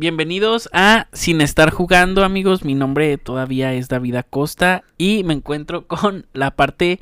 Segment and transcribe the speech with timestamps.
[0.00, 2.64] Bienvenidos a Sin estar jugando, amigos.
[2.64, 7.00] Mi nombre todavía es David Acosta y me encuentro con la parte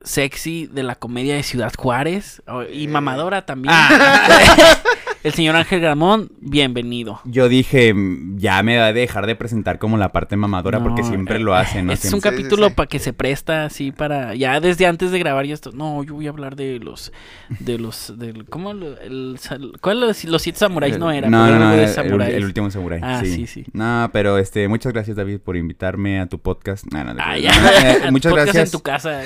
[0.00, 2.42] sexy de la comedia de Ciudad Juárez
[2.72, 3.74] y mamadora también.
[5.22, 7.20] El señor Ángel Gramón, bienvenido.
[7.26, 11.02] Yo dije, mm, ya me va a dejar de presentar como la parte mamadora porque
[11.02, 11.92] siempre eh, lo hacen, ¿no?
[11.92, 12.74] Este es un Siempre- Sí, sí, capítulo sí.
[12.74, 15.72] para que se presta así para ya desde antes de grabar y esto.
[15.74, 17.12] No, yo voy a hablar de los
[17.58, 21.46] de los del cómo lo- el, sal- cuál los, los siete samuráis no era, No,
[21.48, 22.34] no, no, de el- el, samuráis.
[22.36, 23.00] el último samurái.
[23.02, 23.46] Ah, sí, sí.
[23.46, 23.66] sí.
[23.74, 26.86] No, pero este, muchas gracias David por invitarme a tu podcast.
[26.90, 27.50] No, no, Ah, no, ya.
[27.84, 28.68] eh, A tu muchas podcast gracias.
[28.68, 29.20] en tu casa,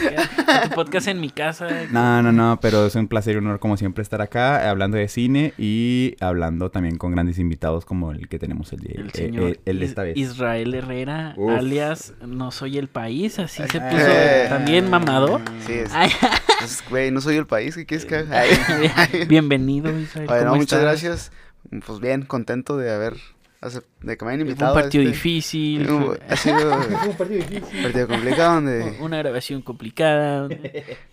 [0.48, 1.68] a tu podcast en mi casa.
[1.92, 4.96] No, no, no, pero es un placer y un honor como siempre estar acá hablando
[4.96, 5.83] de cine y
[6.20, 9.84] hablando también con grandes invitados como el que tenemos el, El eh, señor el de
[9.84, 10.16] Is- esta vez.
[10.16, 11.50] Israel Herrera, Uf.
[11.58, 14.46] alias No Soy el País, así se puso Eh.
[14.48, 15.40] también mamador.
[15.66, 15.90] Sí, es,
[16.60, 18.42] pues, güey, no soy el país, ¿qué quieres que haga?
[19.28, 20.28] Bienvenido, Israel.
[20.30, 21.02] Oye, no, ¿cómo muchas estás?
[21.02, 21.32] gracias.
[21.86, 23.14] Pues bien, contento de haber,
[23.62, 24.74] acep- de que me hayan Fue un invitado.
[24.74, 25.88] partido este- difícil,
[26.28, 26.56] Ha sido
[27.08, 27.14] un
[27.82, 28.96] partido complicado donde...
[29.00, 30.48] una grabación complicada,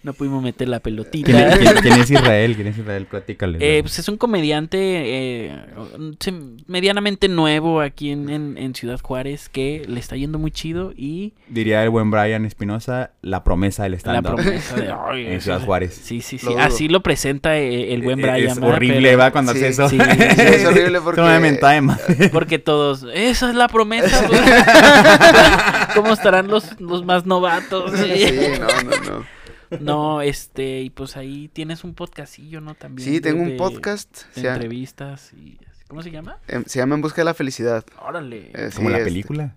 [0.03, 1.31] no pudimos meter la pelotita.
[1.31, 2.55] ¿Quién, es- quién- quién es Israel?
[2.55, 3.05] ¿Quién es Israel?
[3.05, 3.57] Platícale.
[3.59, 5.55] Eh, pues es un comediante eh,
[6.67, 11.33] medianamente nuevo aquí en, en- en Ciudad Juárez que le está yendo muy chido y
[11.49, 14.35] Diría el buen Brian Espinosa, la promesa del la stand-up.
[14.35, 14.91] promesa de...
[15.09, 15.93] ay, En Ciudad Juárez.
[16.03, 16.45] Sí, sí, sí.
[16.45, 16.59] Lo.
[16.59, 18.47] Así lo presenta eh, el buen Eh, Brian.
[18.49, 18.75] Es ¿verdad?
[18.75, 19.89] horrible, Pero- va, cuando Sí, hace eso.
[19.89, 21.21] sí, Sí, es horrible porque...
[21.21, 21.39] Una
[22.81, 24.27] todos, esa es la promesa.
[24.27, 24.39] güey".
[25.95, 27.91] ¿Cómo estarán los, los más novatos?
[27.99, 28.25] Sí,
[28.59, 29.25] no, no, no.
[29.79, 32.75] No, este, y pues ahí tienes un podcastillo, ¿no?
[32.75, 33.07] También.
[33.07, 34.25] Sí, tengo de- un podcast.
[34.35, 35.57] De entrevistas y...
[35.87, 36.37] ¿Cómo se llama?
[36.47, 37.83] em, se llama En Busca de la Felicidad.
[38.01, 38.51] Órale.
[38.53, 39.55] Eh, Como sí, la este, película.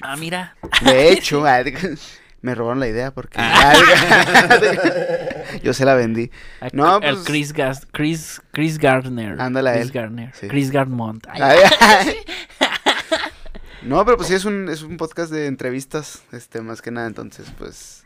[0.00, 0.56] Ah, mira.
[0.84, 1.72] De hecho, ay,
[2.42, 3.38] me robaron la idea porque...
[3.40, 3.72] Ah.
[5.62, 6.30] Yo se la vendí.
[6.60, 9.40] A- No, el pues- Chris, Gas- Chris, Chris Gardner.
[9.40, 9.92] Ándale a Chris él.
[9.92, 10.34] Gardner.
[10.34, 10.48] Sí.
[10.48, 11.26] Chris Gardmont.
[11.28, 12.16] Ay, Ay, ay.
[13.82, 17.08] No, pero pues sí es un, es un podcast de entrevistas, este, más que nada,
[17.08, 18.04] entonces, pues,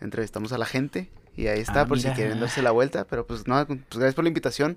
[0.00, 2.10] entrevistamos a la gente y ahí está, Ah, por mira.
[2.10, 4.76] si quieren darse la vuelta, pero pues no, pues gracias por la invitación,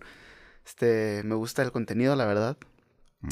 [0.66, 2.56] este, me gusta el contenido, la verdad,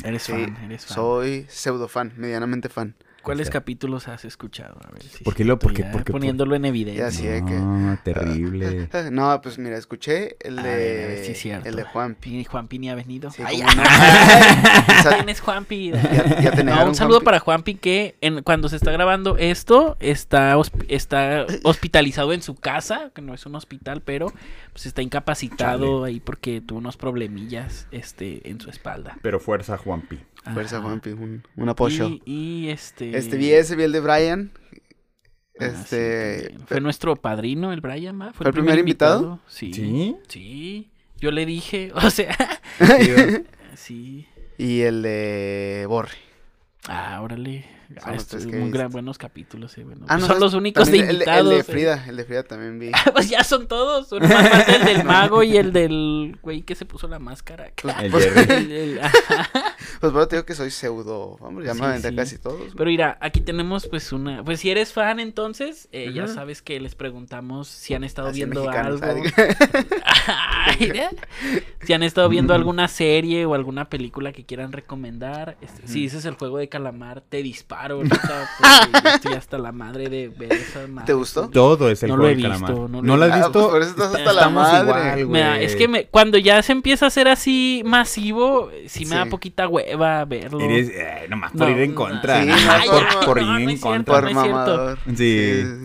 [0.03, 0.95] Eres Sí, fan, eres fan.
[0.95, 4.77] soy pseudo fan, medianamente fan, ¿Cuáles O sea, capítulos has escuchado?
[4.87, 6.65] A ver si ¿Por qué lo- cierto, por qué- ya por qué- por- poniéndolo en
[6.65, 7.11] evidencia.
[7.11, 8.89] Sí, de que- No, terrible.
[9.11, 11.67] No, pues mira, escuché el ver, de, es cierto.
[11.67, 13.31] el de Juan Pi- Juanpi ni ha venido.
[13.31, 13.67] Sí, Ay, no.
[15.15, 15.91] ¿Quién es Juanpi?
[15.91, 17.25] Ya- ya No, negaron, un saludo Juanpi.
[17.25, 20.55] para Juanpi que en, cuando se está grabando esto está,
[20.87, 24.31] está hospitalizado en su casa, que no es un hospital, pero
[24.73, 29.17] pues está incapacitado ahí porque tuvo unos problemillas este, en su espalda.
[29.21, 30.19] Pero fuerza, Juanpi.
[30.53, 30.81] Fuerza.
[30.81, 32.07] Juanpi, un, un apoyo.
[32.07, 33.17] Y, y, este...
[33.17, 34.51] Este, vi ese, vi el de Brian,
[35.57, 36.57] Ah, sí, este.
[36.67, 38.33] Fue nuestro padrino, el Brian, ¿va?
[38.33, 39.39] ¿Fue el primer invitado?
[39.47, 39.73] Sí.
[39.73, 40.15] ¿Sí?
[40.27, 40.91] Sí.
[41.17, 42.35] Yo le dije, o sea,
[43.75, 44.27] sí.
[44.57, 46.11] y el de Borre.
[46.87, 47.65] Ah, órale.
[48.01, 50.05] Son Ah, estos que muy gran- buenos capítulos, eh, bueno.
[50.09, 51.39] Ah, no, son los únicos de el- invitados.
[51.45, 51.63] El, de eh.
[51.63, 52.91] Frida, el de Frida también vi.
[53.13, 54.11] pues ya son todos.
[54.11, 57.71] Más falta el del mago y el del güey que se puso la máscara.
[57.81, 58.25] Pues, El pues.
[58.49, 59.01] El- el-.
[59.99, 62.15] Pues bueno, te digo que soy pseudo, hombre, ya Sí, me aventé sí.
[62.15, 62.73] casi todos.
[62.75, 64.43] Pero mira, aquí tenemos pues una...
[64.43, 68.37] Pues si eres fan entonces, eh, ya sabes que les preguntamos si han estado Así
[68.39, 69.23] viendo mexicanos, algo.
[70.05, 70.91] ah, Ay,
[71.83, 75.57] si han estado viendo alguna serie o alguna película que quieran recomendar.
[75.61, 78.17] este, Si dices el juego de calamar, te disparo ahorita.
[78.57, 81.05] Porque yo estoy hasta la madre de ver esa madre.
[81.07, 81.49] ¿Te gustó?
[81.49, 82.71] Todo es el No juego lo he visto, calamar.
[82.89, 83.51] no ¿No, lo lo he has Ah, visto?
[83.53, 85.21] pues por eso estás hasta la madre.
[85.21, 89.25] igual, es que me- cuando ya se empieza a hacer así masivo, sí me da
[89.25, 90.59] poquita hueva verlo.
[90.59, 92.41] Eres, eh, nomás No, por ir en no, contra.
[92.41, 94.19] sí, nomás no, por, por no, ir no en contra.
[94.21, 94.99] cierto, Por mamador.
[95.15, 95.39] Sí.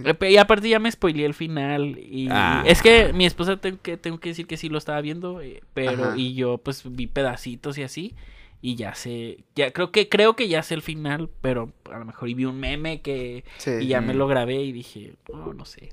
[0.05, 2.63] Eh, Y aparte ya me spoileé el final y Ah.
[2.67, 5.63] es que mi esposa tengo que tengo que decir que sí lo estaba viendo, eh,
[5.75, 6.15] pero Ajá.
[6.17, 8.15] y yo pues vi pedacitos y así
[8.63, 12.05] y ya sé, ya creo que creo que ya sé el final, pero a lo
[12.05, 13.71] mejor y vi un meme que Sí.
[13.81, 15.93] y ya me lo grabé y dije, "Oh, no sé."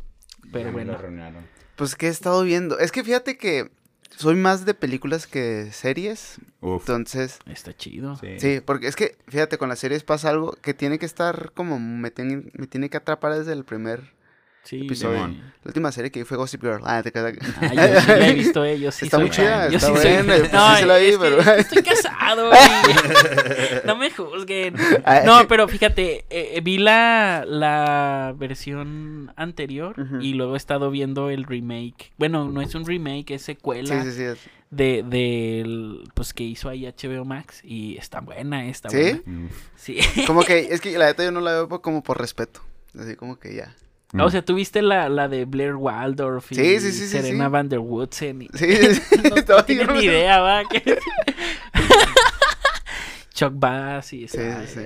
[0.51, 0.97] Pero Ya bueno.
[1.75, 2.79] Pues que he estado viendo.
[2.79, 3.69] Es que fíjate que
[4.15, 6.37] soy más de películas que series.
[6.61, 6.81] Uf.
[6.83, 8.15] Entonces, Está chido.
[8.17, 8.39] Sí.
[8.39, 11.79] sí, porque es que, fíjate, con las series pasa algo que tiene que estar como,
[11.79, 14.15] me, tiene- me tiene que atrapar desde el primer...
[14.67, 14.81] Sí.
[14.85, 15.27] Episodio.
[15.27, 16.81] La última serie que vi fue Gossip Girl.
[16.83, 19.67] Ah, te quedas- Ah, yo sí la he visto, eh, yo sí Está muy chida,
[19.67, 22.59] está sí soy- pues No, sí se la vi, es pero- que estoy casado, güey.
[23.85, 24.75] No me juzguen.
[25.05, 25.25] Ay.
[25.25, 31.29] No, pero fíjate, eh, eh, vi la, la versión anterior y luego he estado viendo
[31.29, 32.11] el remake.
[32.17, 34.23] Bueno, no es un remake, es secuela Sí, sí, sí.
[34.23, 39.21] es- de del pues que hizo ahí HBO Max y está buena, está ¿Sí?
[39.25, 39.49] buena.
[39.77, 39.97] Sí.
[40.27, 42.59] Como que, es que la neta yo no la veo como por respeto.
[42.99, 43.73] Así como que ya.
[44.19, 47.49] O sea, tuviste la, la de Blair Waldorf y Sí, sí, sí, Serena.
[47.49, 48.43] Van der Woodsen.
[48.43, 49.21] y- Sí, sí, sí.
[49.49, 50.63] no, tienen ni idea, va.
[50.63, 50.81] que-
[53.33, 54.81] Chuck Bass y esa- sí, sí.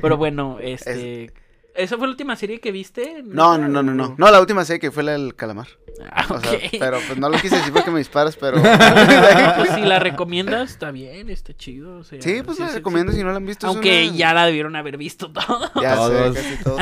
[0.00, 1.32] Pero bueno, este...
[1.74, 3.22] ¿Esa fue la última serie que viste?
[3.24, 4.14] No, no, no, no, no.
[4.18, 5.68] No, la última serie que fue la del calamar.
[6.10, 6.60] Ah, O sea, ok.
[6.78, 8.60] pero pues no lo quise decir porque me disparas, pero...
[9.56, 11.96] pues si la recomiendas, está bien, está chido.
[11.98, 13.18] o sea, Sí, pues la sí, recomiendo sí.
[13.18, 13.66] si no la han visto.
[13.66, 15.70] Aunque una- ya la debieron haber visto todo.
[15.80, 16.36] Ya Todos.
[16.36, 16.80] sé, casi todos.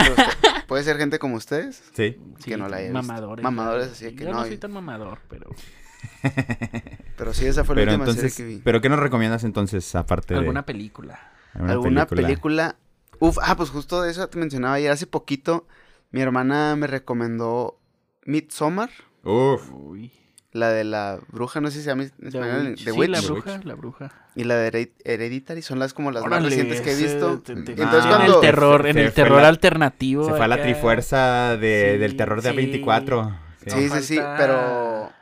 [0.71, 2.17] Puede ser gente como ustedes Sí.
[2.45, 3.03] que no la haya visto.
[3.03, 3.43] Mamadores.
[3.43, 4.39] Mamadores, así que Yo no.
[4.39, 5.51] no soy tan mamador, pero...
[7.19, 8.63] Pero sí, esa fue la Pero última entonces, serie que vi.
[8.65, 11.19] ¿pero qué nos recomiendas entonces aparte de Alguna película.
[11.55, 12.77] ¿Alguna película?
[13.19, 14.91] Uf, ah, pues justo de eso te mencionaba ayer.
[14.93, 15.67] Hace poquito
[16.13, 17.79] mi hermana me recomendó
[18.25, 18.91] Midsommar,
[19.25, 19.71] Uf.
[19.73, 20.13] Uy.
[20.53, 22.85] La de la bruja, no sé si se llama en The español, Witch.
[22.85, 23.11] The Sí, Witch.
[23.11, 23.65] la The bruja, Witch.
[23.65, 24.13] la bruja.
[24.37, 27.41] Y la de Hered- Hereditary son las como las más recientes que he visto.
[27.41, 30.25] te- te- Y entonces en cuando- el terror, en se el terror la- alternativo.
[30.25, 32.57] Se fue a la trifuerza de, Sí, del terror de sí.
[32.57, 33.37] 24.
[33.65, 33.71] Sí.
[33.71, 35.13] Sí, sí, sí, falta- pero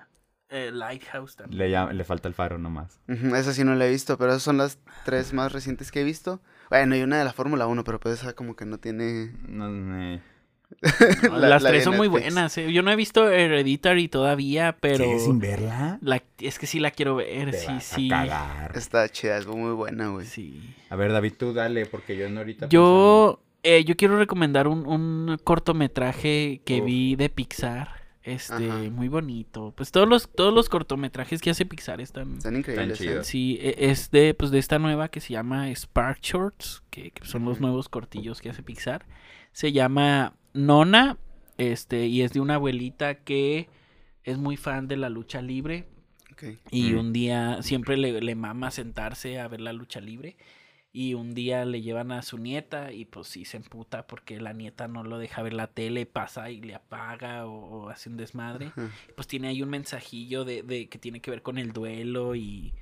[0.50, 1.58] Eh, Lighthouse también.
[1.58, 3.00] Le, llama- le falta el faro nomás.
[3.06, 6.04] esa sí no la he visto, pero esas son las tres más recientes que he
[6.04, 6.40] visto.
[6.70, 9.32] Bueno, y una de la Fórmula 1, pero pues esa como que no tiene...
[9.46, 9.68] No,
[10.00, 10.22] eh.
[11.22, 12.56] No, la- las la tres son muy buenas.
[12.58, 12.72] eh.
[12.72, 15.98] Yo no he visto Hereditary todavía, pero ¿Sigues sin verla?
[16.02, 17.50] la- es que sí la quiero ver.
[17.50, 18.08] Te sí, vas a sí.
[18.08, 18.72] cagar.
[18.76, 20.26] Está chida, es muy buena, güey.
[20.26, 20.74] Sí.
[20.90, 22.68] A ver, David, tú dale, porque yo no ahorita...
[22.68, 26.86] Yo, eh, yo quiero recomendar un, un cortometraje que Uf.
[26.86, 27.98] vi de Pixar.
[28.22, 28.78] Este, Ajá.
[28.90, 29.72] muy bonito.
[29.74, 32.34] Pues todos los, todos los cortometrajes que hace Pixar están.
[32.36, 33.00] Están increíbles.
[33.00, 33.24] ¿eh?
[33.24, 37.24] Sí, e- es de, pues, de esta nueva que se llama Spark Shorts, que, que
[37.26, 39.06] son los nuevos cortillos que hace Pixar.
[39.52, 41.18] Se llama Nona,
[41.56, 43.68] este, y es de una abuelita que
[44.24, 45.86] es muy fan de la lucha libre.
[46.70, 46.98] Y Mm.
[46.98, 50.36] un día siempre le, le mama sentarse a ver la lucha libre.
[50.92, 54.52] Y un día le llevan a su nieta y pues sí se emputa porque la
[54.52, 57.52] nieta no lo deja ver la tele, pasa y le apaga o,
[57.84, 58.66] o hace un desmadre.
[58.68, 58.90] Ajá.
[59.14, 62.72] Pues tiene ahí un mensajillo de, de que tiene que ver con el duelo y,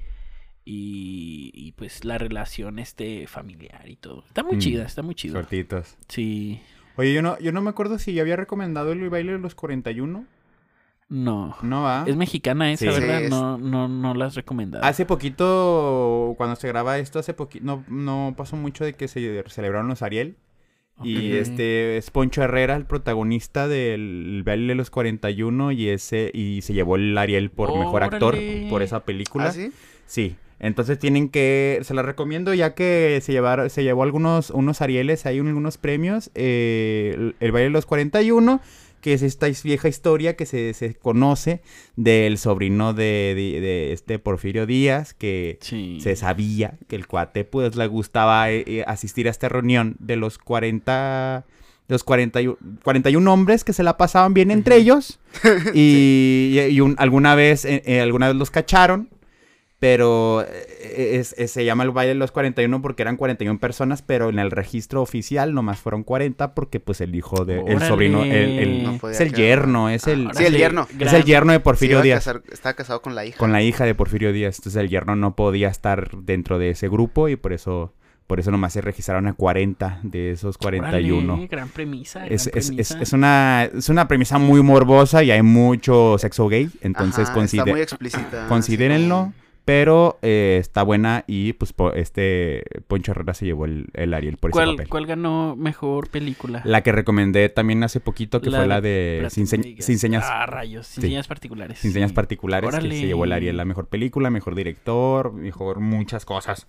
[0.64, 4.24] y, y, pues la relación este familiar y todo.
[4.26, 4.60] Está muy Mm.
[4.60, 5.34] chida, está muy chido.
[5.34, 5.96] Cortitos.
[6.08, 6.60] Sí.
[6.96, 9.54] Oye, yo no, yo no me acuerdo si ya había recomendado el baile de los
[9.54, 10.24] 41.
[11.08, 11.56] No.
[11.62, 12.04] No, va.
[12.06, 13.00] Es mexicana esa, Sí.
[13.00, 13.18] ¿verdad?
[13.18, 14.84] Sí, es- No, no, no la has recomendado.
[14.84, 19.42] Hace poquito, cuando se graba esto, hace poquito, no, no pasó mucho de que se
[19.48, 20.36] celebraron los Ariel.
[21.02, 26.62] Y este es Poncho Herrera, el protagonista del baile de los 41 y ese y
[26.62, 28.34] se llevó el Ariel por mejor actor
[28.70, 29.48] por esa película.
[29.48, 29.72] ¿Ah, sí?
[30.06, 30.36] Sí.
[30.58, 35.26] Entonces tienen que se la recomiendo ya que se llevaron se llevó algunos unos Arieles,
[35.26, 38.60] hay unos premios eh, el, el baile de los 41
[39.02, 41.60] que es esta vieja historia que se, se conoce
[41.94, 45.98] del sobrino de, de- de este Porfirio Díaz que Sí.
[46.00, 50.16] se sabía que el cuate pues le gustaba eh, eh, asistir a esta reunión de
[50.16, 51.44] los 40
[51.86, 55.20] de los 41, 41 hombres que se la pasaban bien entre ellos
[55.74, 59.08] y, y un- alguna vez eh, eh, alguna vez los cacharon
[59.78, 64.00] pero eh, es- es- se llama el baile de los 41 porque eran 41 personas,
[64.02, 68.22] pero en el registro oficial nomás fueron 40 porque pues el hijo de el sobrino
[68.24, 69.40] el- el- No es el quedar.
[69.40, 70.86] yerno, es el Sí, el yerno.
[70.98, 73.36] es el yerno de Porfirio Díaz casar- estaba casado con la hija.
[73.38, 74.58] con la hija de Porfirio Díaz.
[74.58, 77.92] Entonces el yerno no podía estar dentro de ese grupo y por eso,
[78.26, 81.34] por eso nomás se registraron a 40 de esos 41.
[81.34, 82.20] Órale, gran premisa.
[82.20, 83.00] gran Es, es- es- premisa.
[83.02, 86.70] es una, es una premisa muy morbosa y hay mucho sexo gay.
[86.80, 88.46] Entonces Ajá, está consider- muy explícita.
[88.48, 89.32] considérenlo.
[89.66, 94.36] Pero eh, está buena y pues po- este Poncho Herrera se llevó el, el Ariel
[94.36, 94.88] por ese ¿Cuál, papel.
[94.88, 96.62] ¿Cuál ganó mejor película?
[96.64, 99.84] La que recomendé también hace poquito que La fue la de- Sin, digas.
[99.84, 100.86] Sin señas Ah, rayos.
[100.86, 101.08] Sin Sí.
[101.08, 101.80] señas particulares.
[101.80, 102.14] Sin señas sí.
[102.14, 106.68] particulares, que se llevó el Ariel la mejor película, mejor director, mejor muchas cosas.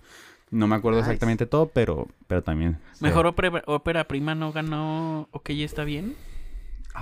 [0.50, 1.10] No me acuerdo Nice.
[1.10, 2.78] exactamente todo, pero, pero también.
[2.94, 6.14] se- ¿Mejor ópera, ópera prima no ganó Ok, está bien?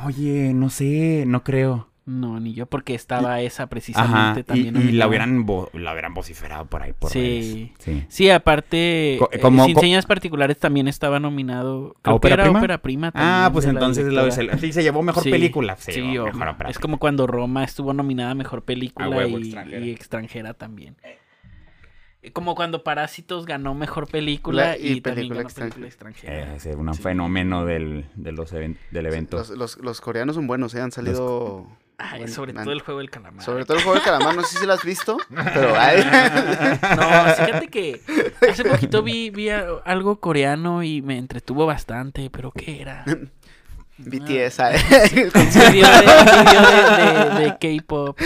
[0.05, 1.89] Oye, no sé, no creo.
[2.09, 4.69] No, ni yo, porque estaba esa precisamente y, también.
[4.69, 5.09] y la nominada.
[5.09, 7.73] hubieran, vo- la hubieran vociferado por ahí, por Sí.
[7.81, 8.05] Sí.
[8.09, 11.97] Sí, aparte, Co- eh, como- Sin señas particulares también estaba nominado.
[11.99, 12.59] ¿A Creo que era prima?
[12.61, 15.77] ópera prima Ah, también pues de la entonces se, sí, se llevó mejor Sí, película.
[15.79, 19.11] Se sí, llevó mejor ópera es como cuando Roma estuvo nominada a mejor película A
[19.11, 19.85] huevo, y, extranjera.
[19.85, 20.97] y extranjera también.
[22.23, 26.55] Eh, Como cuando Parásitos ganó mejor película La- y, y también película ganó película extranjera.
[26.55, 27.03] Es un Sí.
[27.03, 29.39] fenómeno del, de los even- del evento.
[29.39, 30.81] Los, los, los coreanos son buenos, ¿eh?
[30.81, 31.67] Han salido...
[31.99, 33.43] Ay, sobre man- todo el juego del calamar.
[33.45, 35.17] Sobre todo el juego de calamar, no sé si lo has visto,
[35.55, 35.75] pero...
[35.79, 36.05] ay,
[36.97, 38.03] No, fíjate que
[38.51, 43.05] hace poquito vi, vi a- algo coreano y me entretuvo bastante, pero ¿qué era?
[43.99, 44.59] BTS.
[44.59, 48.19] Un video de, un video de- de- de K-pop.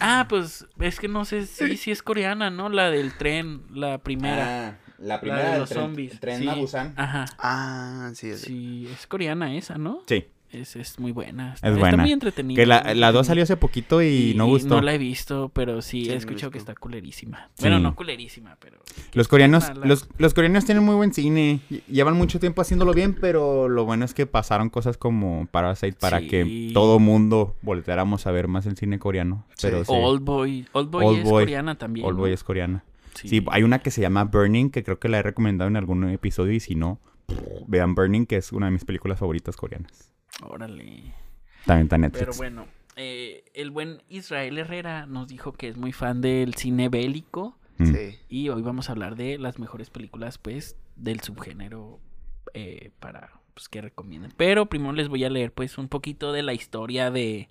[0.00, 2.68] Ah, pues es que no sé si si es coreana, ¿no?
[2.70, 4.68] La del tren, la primera.
[4.70, 6.18] Ah, la la de los zombies.
[6.18, 6.48] sí.
[6.56, 6.94] Busan.
[6.96, 7.26] Ajá.
[7.38, 10.02] Ah, sí, es Sí, es coreana esa, ¿no?
[10.06, 10.26] Sí.
[10.52, 11.54] Es, es muy buena.
[11.62, 11.98] Es buena.
[12.02, 12.60] muy entretenida.
[12.60, 13.24] Que la, la 2 entretenida.
[13.24, 14.76] salió hace poquito y, no gustó.
[14.76, 17.50] No la he visto, pero sí, he escuchado que está culerísima.
[17.54, 17.62] Sí.
[17.62, 18.78] Bueno, no culerísima, pero...
[19.12, 21.60] Los coreanos, los, los coreanos tienen muy buen cine.
[21.70, 25.96] Lle- Llevan mucho tiempo haciéndolo bien, pero lo bueno es que pasaron cosas como Parasite
[26.00, 26.26] para Sí.
[26.28, 29.46] que todo mundo volteáramos a ver más el cine coreano.
[29.62, 30.66] Pero sí, Oldboy.
[30.72, 31.44] Oldboy Old es Boy.
[31.44, 32.04] coreana también.
[32.06, 32.34] Oldboy ¿no?
[32.34, 32.84] es coreana.
[33.14, 33.28] Sí.
[33.28, 36.08] Sí, hay una que se llama Burning, que creo que la he recomendado en algún
[36.10, 36.98] episodio y si no,
[37.68, 40.09] vean Burning, que es una de mis películas favoritas coreanas.
[40.42, 41.14] Órale.
[41.66, 42.20] También está Netflix.
[42.20, 42.66] Pero bueno,
[42.96, 47.56] eh, el buen Israel Herrera nos dijo que es muy fan del cine bélico.
[47.78, 47.86] Mm.
[47.86, 48.18] Sí.
[48.28, 51.98] Y hoy vamos a hablar de las mejores películas, pues, del subgénero
[52.54, 54.32] eh, para pues, que recomienden.
[54.36, 57.48] Pero primero les voy a leer, pues, un poquito de la historia de,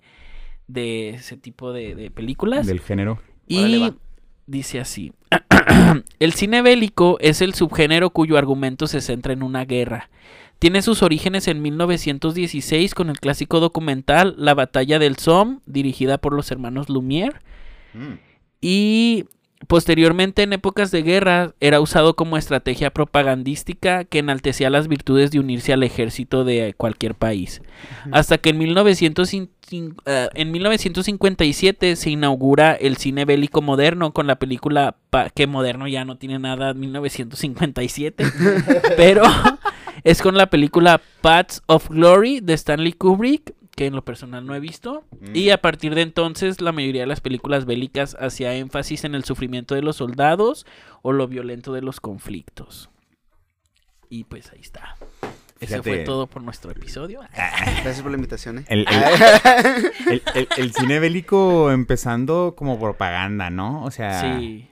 [0.68, 2.66] de ese tipo de, de películas.
[2.66, 3.20] Del género.
[3.46, 3.92] Y
[4.46, 5.12] dice así.
[6.18, 10.10] el cine bélico es el subgénero cuyo argumento se centra en una guerra.
[10.60, 16.32] Tiene sus orígenes en 1916 con el clásico documental La batalla del Somme, dirigida por
[16.34, 17.40] los hermanos Lumière.
[18.60, 19.24] Y
[19.68, 25.38] posteriormente en épocas de guerra era usado como estrategia propagandística que enaltecía las virtudes de
[25.38, 27.60] unirse al ejército de cualquier país.
[28.12, 29.50] Hasta que en, 1905
[30.06, 35.88] eh, en 1957 se inaugura el cine bélico moderno con la película, pa- que moderno
[35.88, 38.24] ya no tiene nada, 1957,
[38.96, 39.22] pero
[40.04, 44.54] es con la película Paths of Glory de Stanley Kubrick, que en lo personal no
[44.54, 45.04] he visto.
[45.32, 49.24] Y a partir de entonces la mayoría de las películas bélicas hacía énfasis en el
[49.24, 50.66] sufrimiento de los soldados
[51.02, 52.90] o lo violento de los conflictos.
[54.08, 54.96] Y pues ahí está.
[55.60, 55.82] Eso Fíjate.
[55.82, 57.20] fue todo por nuestro episodio.
[57.34, 58.64] Gracias por la invitación, ¿eh?
[58.68, 63.84] El, el- el- el- el cine bélico empezando como propaganda, ¿no?
[63.84, 64.68] O sea, Sí.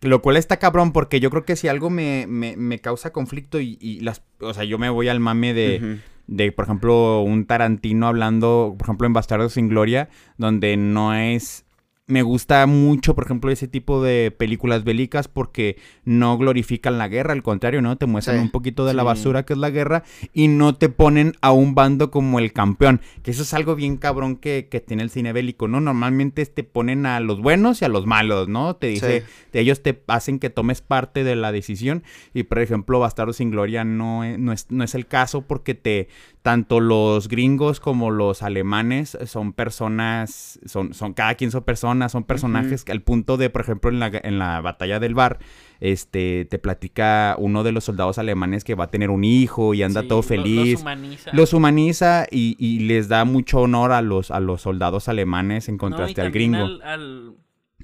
[0.00, 3.60] Lo cual está cabrón porque yo creo que si algo me, me- me causa conflicto
[3.60, 7.46] y, y las, o sea, yo me voy al mame de, de, por ejemplo, un
[7.46, 11.64] Tarantino hablando, por ejemplo, en Bastardos sin Gloria, donde no es...
[12.08, 17.34] Me gusta mucho, por ejemplo, ese tipo de películas bélicas porque no glorifican la guerra,
[17.34, 17.96] al contrario, ¿no?
[17.98, 18.42] Te muestran Sí.
[18.44, 21.74] un poquito de la basura que es la guerra y no te ponen a un
[21.74, 23.02] bando como el campeón.
[23.22, 25.82] Que eso es algo bien cabrón que, que tiene el cine bélico, ¿no?
[25.82, 28.74] Normalmente te ponen a los buenos y a los malos, ¿no?
[28.76, 29.26] Te dice, Sí.
[29.52, 32.02] de ellos te hacen que tomes parte de la decisión.
[32.32, 35.74] Y por ejemplo, Bastardo sin Gloria no es, no es, no es el caso porque
[35.74, 36.08] te
[36.40, 42.24] tanto los gringos como los alemanes son personas, son, son cada quien son personas, son
[42.24, 45.38] personajes que al punto de, por ejemplo, en la, en la batalla del bar,
[45.80, 49.82] este, te platica uno de los soldados alemanes que va a tener un hijo y
[49.82, 50.72] anda Sí, todo feliz.
[50.74, 51.30] Los humaniza.
[51.32, 55.74] Los humaniza y, y les da mucho honor a los, a los soldados alemanes en
[55.74, 56.58] No, y contraste al gringo.
[56.64, 57.34] Al, al,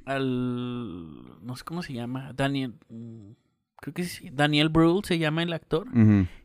[0.04, 2.32] al- No sé cómo se llama.
[2.34, 2.74] Daniel.
[2.88, 3.30] mm,
[3.80, 4.30] Creo que sí.
[4.32, 5.86] Daniel Brühl se llama el actor.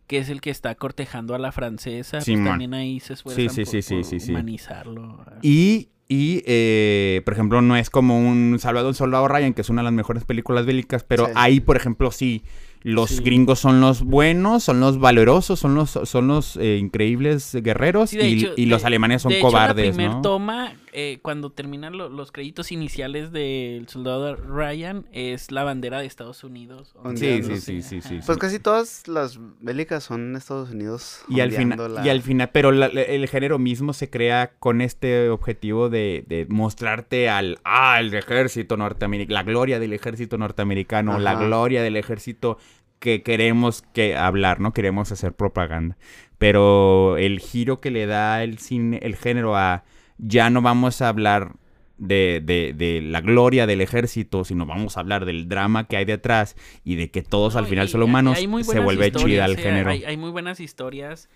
[0.08, 2.18] Que es el que está cortejando a la francesa.
[2.18, 2.46] pues Simón.
[2.48, 4.32] también ahí se esfuerzan sí, sí, sí, por sí, sí.
[4.32, 5.24] humanizarlo.
[5.42, 9.82] Y, y eh, por ejemplo, no es como un Salvador Soldado Ryan, que es una
[9.82, 11.32] de las mejores películas bélicas, pero Sí.
[11.36, 12.44] ahí, por ejemplo, sí.
[12.82, 13.22] Los Sí.
[13.24, 18.18] gringos son los buenos, son los valerosos, son los, son los eh, increíbles guerreros Sí,
[18.22, 20.22] y, hecho, y los alemanes son de hecho, cobardes, la primer ¿no?
[20.22, 26.06] toma, eh, cuando terminan lo- los créditos iniciales del soldado Ryan, es la bandera de
[26.08, 26.96] Estados Unidos.
[27.16, 28.20] Sí, sí, sí, sí.
[28.26, 31.24] Pues casi todas las bélicas son Estados Unidos.
[31.30, 34.82] Y al, final, la- y al final, pero la- el género mismo se crea con
[34.82, 41.20] este objetivo de, de mostrarte al, ah, el ejército norteamericano, la gloria del ejército norteamericano,
[41.20, 42.58] la gloria del ejército
[43.00, 44.74] que queremos que hablar, ¿no?
[44.74, 45.98] Queremos hacer propaganda.
[46.38, 49.84] Pero el giro que le da el cine, el género a
[50.20, 51.56] ya no vamos a hablar
[51.98, 56.06] de, de- de la gloria del ejército, sino vamos a hablar del drama que hay
[56.06, 58.84] detrás y de que todos No, al final y son humanos, hay muy se buenas
[58.86, 59.90] vuelve chida historias, el género.
[59.92, 61.30] Hay, hay muy buenas historias.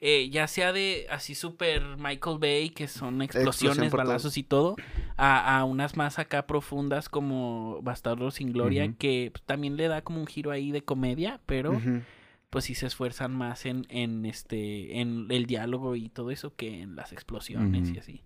[0.00, 3.98] eh, ya sea de así super Michael Bay, que son explosiones, todo.
[3.98, 4.76] balazos y todo,
[5.18, 10.18] a, a unas más acá profundas como Bastardo sin Gloria, que también le da como
[10.20, 11.80] un giro ahí de comedia, pero.
[12.50, 16.80] Pues sí se esfuerzan más en, en este en el diálogo y todo eso que
[16.82, 18.24] en las explosiones y así.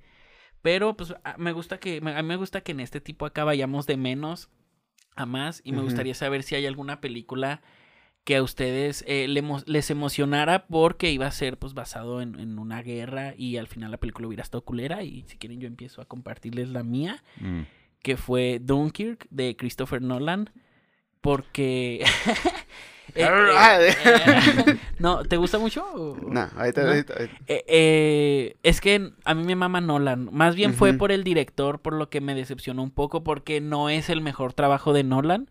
[0.62, 3.44] Pero pues a- me gusta que a mí me gusta que en este tipo acá
[3.44, 4.48] vayamos de menos
[5.14, 7.60] a más y me gustaría saber si hay alguna película
[8.24, 12.58] que a ustedes eh, le les emocionara porque iba a ser pues basado en, en
[12.58, 16.00] una guerra y al final la película hubiera estado culera y si quieren yo empiezo
[16.00, 17.64] a compartirles la mía Mm.
[18.02, 20.48] que fue Dunkirk de Christopher Nolan
[21.20, 22.02] porque
[23.14, 23.24] Eh,
[23.56, 25.84] Ah, eh, eh, no, ¿te gusta mucho?
[25.94, 26.88] o- No, ahorita, ¿No?
[26.88, 27.34] ahorita- ahorita.
[27.46, 30.28] Eh, eh, es que a mí me mama Nolan.
[30.32, 33.88] Más bien fue por el director, por lo que me decepcionó un poco, porque no
[33.88, 35.48] es el mejor trabajo de Nolan.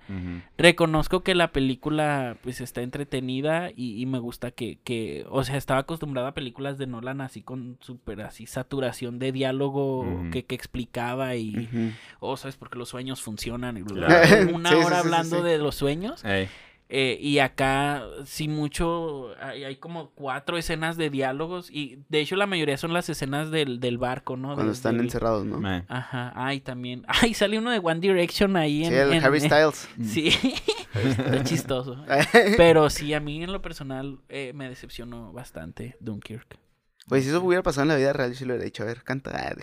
[0.57, 5.57] Reconozco que la película pues está entretenida y, y me gusta que, que, o sea,
[5.57, 10.55] estaba acostumbrado a películas de Nolan así con súper así saturación de diálogo que, que
[10.55, 14.45] explicaba y, oh, sabes porque los sueños funcionan y bla, bla, Claro.
[14.47, 14.55] bla.
[14.55, 15.43] una Sí, hora sí, hablando sí.
[15.43, 16.23] de los sueños.
[16.95, 22.35] Eh, y acá sí mucho, hay, hay como cuatro escenas de diálogos y de hecho
[22.35, 24.53] la mayoría son las escenas del, del barco, ¿no?
[24.53, 25.59] Cuando están encerrados, ¿no?
[25.87, 27.03] Ajá, ay, también.
[27.07, 28.91] Ay, sale uno de One Direction ahí en...
[28.91, 29.89] Sí, el en- Harry en- Styles.
[30.03, 30.29] Sí,
[30.93, 31.97] está chistoso.
[32.57, 36.59] Pero sí, a mí en lo personal eh, me decepcionó bastante Dunkirk.
[37.07, 38.85] Pues si eso hubiera pasado en la vida real, yo sí lo hubiera dicho, a
[38.85, 39.55] ver, canta.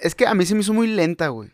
[0.00, 1.50] Es que a mí se me hizo muy lenta, güey.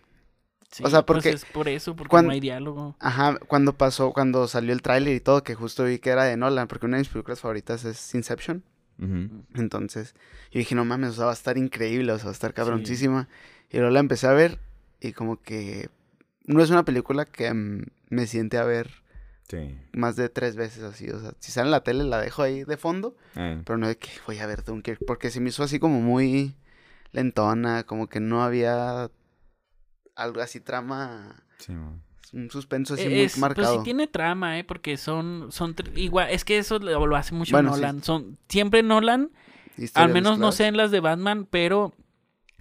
[0.77, 2.97] Sí, O sea, pues porque es por eso, porque cuan- no hay diálogo.
[3.01, 6.37] Ajá, cuando pasó, cuando salió el tráiler y todo, que justo vi que era de
[6.37, 8.63] Nolan, porque una de mis películas favoritas es Inception.
[9.55, 10.15] Entonces,
[10.51, 12.53] yo dije, no mames, o sea, va a estar increíble, o sea, va a estar
[12.55, 13.29] cabroncísima.
[13.71, 14.59] Y luego la empecé a ver
[15.01, 15.89] y como que
[16.45, 18.91] no es una película que mm, me siente a ver
[19.49, 19.79] Sí.
[19.93, 21.09] más de tres veces así.
[21.09, 23.63] O sea, si sale en la tele la dejo ahí de fondo, Ey.
[23.65, 26.55] pero no de que voy a ver Dunkirk, porque se me hizo así como muy
[27.13, 29.11] lentona, como que no había
[30.17, 31.73] algo así trama, Sí,
[32.33, 33.79] un suspenso así muy es- pues marcado.
[33.79, 34.65] sí tiene trama, ¿eh?
[34.65, 37.81] Porque son, son igual, es que eso lo, lo hace mucho Bueno, sí.
[37.81, 38.03] Nolan.
[38.03, 39.31] Son, siempre Nolan,
[39.95, 41.95] al menos no sé en las de Batman, pero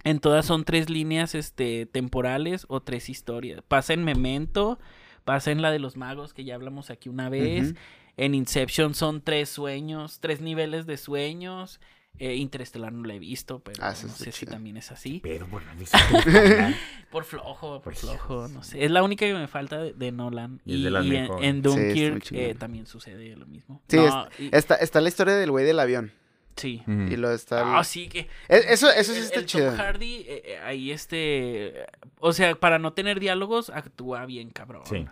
[0.04, 3.62] en todas son tres líneas este, temporales o tres historias.
[3.66, 4.78] Pasa en Memento,
[5.24, 7.74] pasa en la de los magos, que ya hablamos aquí una vez.
[8.16, 11.80] En Inception son tres sueños, tres niveles de sueños.
[12.18, 15.20] Eh, Interestelar no la he visto, pero Ah, no sé si también es así.
[15.22, 15.66] Pero bueno.
[17.10, 18.84] Por flojo, por Pues, flojo, no sé.
[18.84, 20.60] Es la única que me falta de, de Nolan.
[20.64, 23.82] Y de las en, en Dunkirk eh, también sucede lo mismo.
[23.88, 26.12] Sí, No, y- Está, está la historia del güey del avión.
[26.56, 26.82] sí.
[26.86, 27.78] Y lo está.
[27.78, 28.20] Ah, sí, que...
[28.48, 29.70] E- Eso, eso sí el- está el chido.
[29.70, 31.86] Tom Hardy, eh, eh, ahí este...
[32.18, 34.82] O sea, para no tener diálogos, actúa bien, cabrón.
[34.86, 35.06] Sí.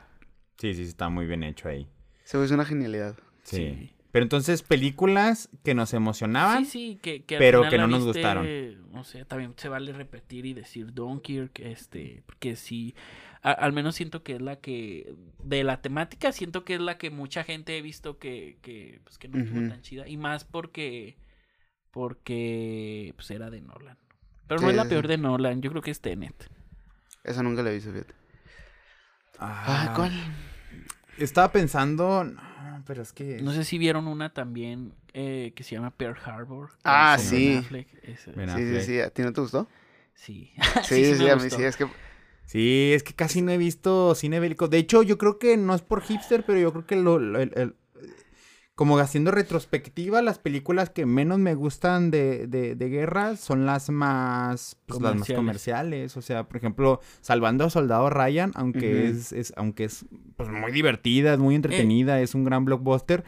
[0.58, 1.86] Sí, sí, está muy bien hecho ahí.
[2.24, 3.14] Güey es una genialidad.
[3.44, 3.56] Sí.
[3.56, 3.90] Sí.
[4.14, 6.62] Pero entonces, películas que nos emocionaban.
[6.62, 8.46] Sí, sí, que, que pero que no nos viste, gustaron.
[8.94, 12.94] O sea, también se vale repetir y decir Dunkirk, este, porque sí,
[13.42, 16.98] a- al menos siento que es la que, de la temática, siento que es la
[16.98, 19.64] que mucha gente he visto que, que pues que no estuvo Ujú.
[19.64, 21.16] tan chida, y más porque,
[21.92, 23.98] porque, pues era de Nolan.
[24.48, 26.50] Pero Sí, no es la sí, peor de Nolan, yo creo que es Tenet.
[27.24, 28.14] Esa nunca la he visto, fíjate.
[29.66, 30.12] Ah, Ah, ¿cuál?
[31.18, 32.24] Estaba pensando.
[32.78, 33.40] No, pero es que.
[33.40, 36.70] No sé si vieron una también eh, que se llama Pearl Harbor.
[36.82, 37.48] Ah, sí.
[37.48, 39.00] Ben Affleck, esa- Ben Sí, sí, sí.
[39.00, 39.68] ¿A ti no te gustó?
[40.14, 40.52] sí.
[40.84, 41.62] Sí, sí, a mí sí.
[41.62, 41.86] Es que
[42.46, 44.68] Sí, es que casi no he visto cine bélico.
[44.68, 47.40] De hecho, yo creo que no es por hipster, pero yo creo que lo, lo-
[47.40, 47.74] el- el-
[48.74, 53.88] como haciendo retrospectiva, las películas que menos me gustan de, de, de guerra son las
[53.90, 56.16] más, pues, las más Comerciales.
[56.16, 60.04] O sea, por ejemplo, Salvando a Soldado Ryan, aunque es, es, aunque es
[60.36, 63.24] pues, muy divertida, es muy entretenida, es un gran blockbuster.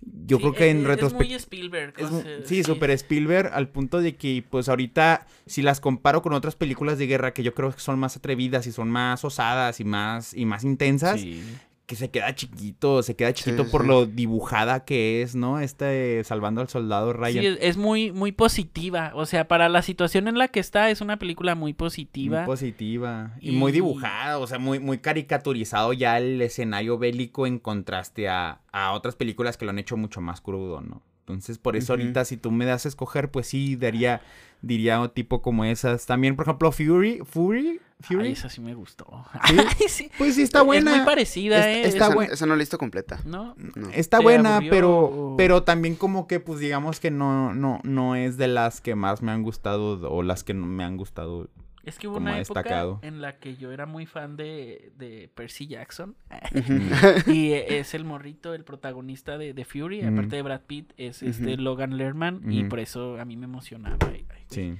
[0.00, 1.36] Yo Sí, creo que en es muy retrospectiva...
[1.38, 1.94] Spielberg.
[1.96, 5.80] Es o mu- sea, sí, super Spielberg al punto de que, pues ahorita, si las
[5.80, 8.90] comparo con otras películas de guerra que yo creo que son más atrevidas y son
[8.90, 11.42] más osadas y más, y más intensas, Sí.
[11.86, 13.88] Que se queda chiquito, se queda chiquito sí, por sí.
[13.88, 15.60] lo dibujada que es, ¿no?
[15.60, 17.42] Este Salvando al Soldado Ryan.
[17.44, 19.12] Sí, es, muy, muy positiva.
[19.14, 22.44] O sea, para la situación en la que está, es una película muy Muy positiva.
[22.44, 27.60] positiva y, Y- muy dibujada, o sea, muy, muy caricaturizado ya el escenario bélico en
[27.60, 31.02] contraste a, a otras películas que lo han hecho mucho más crudo, ¿no?
[31.26, 34.20] Entonces, por eso ahorita si tú me das a escoger, pues sí, daría,
[34.62, 36.06] diría un tipo como esas.
[36.06, 38.26] También, por ejemplo, Fury, Fury, Fury.
[38.26, 39.24] Ay, esa sí me gustó.
[39.48, 39.56] ¿Sí?
[39.80, 40.08] Ay, sí.
[40.18, 40.92] Pues sí, está buena.
[40.92, 41.82] Es muy parecida, Está- ¿eh?
[41.88, 43.18] está esa, esa no la he visto completa.
[43.24, 43.56] ¿No?
[43.74, 43.90] No.
[43.90, 48.14] Está ¿Te buena, aburrió pero, pero también como que, pues digamos que no, no, no
[48.14, 51.48] es de las que más me han gustado o las que no me han gustado.
[51.86, 52.98] Es que hubo una época destacado.
[53.02, 56.16] en la que yo era muy fan de, de Percy Jackson.
[57.26, 60.02] Y es el morrito, el protagonista de, de Fury.
[60.02, 61.56] Aparte de Brad Pitt, es este.
[61.56, 62.42] Logan Lerman.
[62.52, 63.96] Y por eso a mí me emocionaba.
[64.00, 64.40] Ay, ay, güey.
[64.50, 64.74] Sí.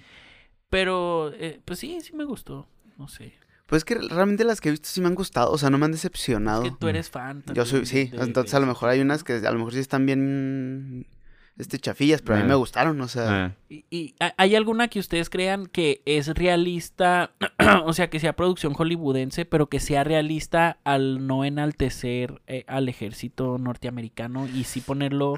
[0.68, 2.68] Pero, eh, pues sí, sí me gustó.
[2.98, 3.32] No sé.
[3.66, 5.78] Pues es que realmente las que he visto sí me han gustado, o sea, no
[5.78, 6.64] me han decepcionado.
[6.64, 7.42] Es que tú eres fan.
[7.52, 9.80] Yo soy, sí, de- entonces a lo mejor hay unas que a lo mejor sí
[9.80, 11.06] están bien
[11.58, 14.88] este chafillas, pero a mí me gustaron, o sea, Ah, ¿Y, y ha- hay alguna
[14.88, 17.30] que ustedes crean que es realista,
[17.84, 22.88] o sea, que sea producción hollywoodense, pero que sea realista al no enaltecer eh, al
[22.90, 25.34] ejército norteamericano y sí ponerlo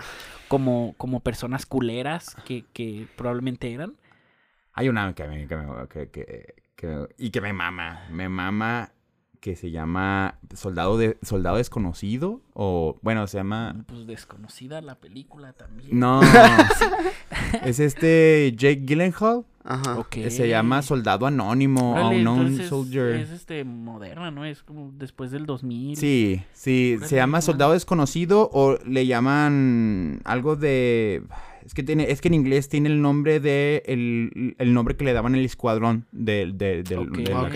[0.49, 3.95] como, como personas culeras que, que probablemente eran?
[4.73, 8.93] Hay una que me, que me- que- que- que- y que me mama, me mama
[9.41, 15.53] que se llama Soldado de Soldado desconocido o bueno, se llama Pues desconocida la película
[15.53, 15.89] también.
[15.99, 16.21] No.
[17.65, 19.45] es este Jake Gyllenhaal.
[19.65, 19.99] Ajá.
[19.99, 20.09] Ok.
[20.09, 23.17] que Se llama Soldado Anónimo Órale, Unknown Soldier.
[23.17, 24.45] Es este moderna, ¿no?
[24.45, 25.97] Es como después del 2000.
[25.97, 31.23] Sí, sí, se llama Soldado Desconocido o le llaman algo de
[31.69, 35.05] es que tiene es que en inglés tiene el nombre de el, el nombre que
[35.05, 36.83] le daban el escuadrón del, del,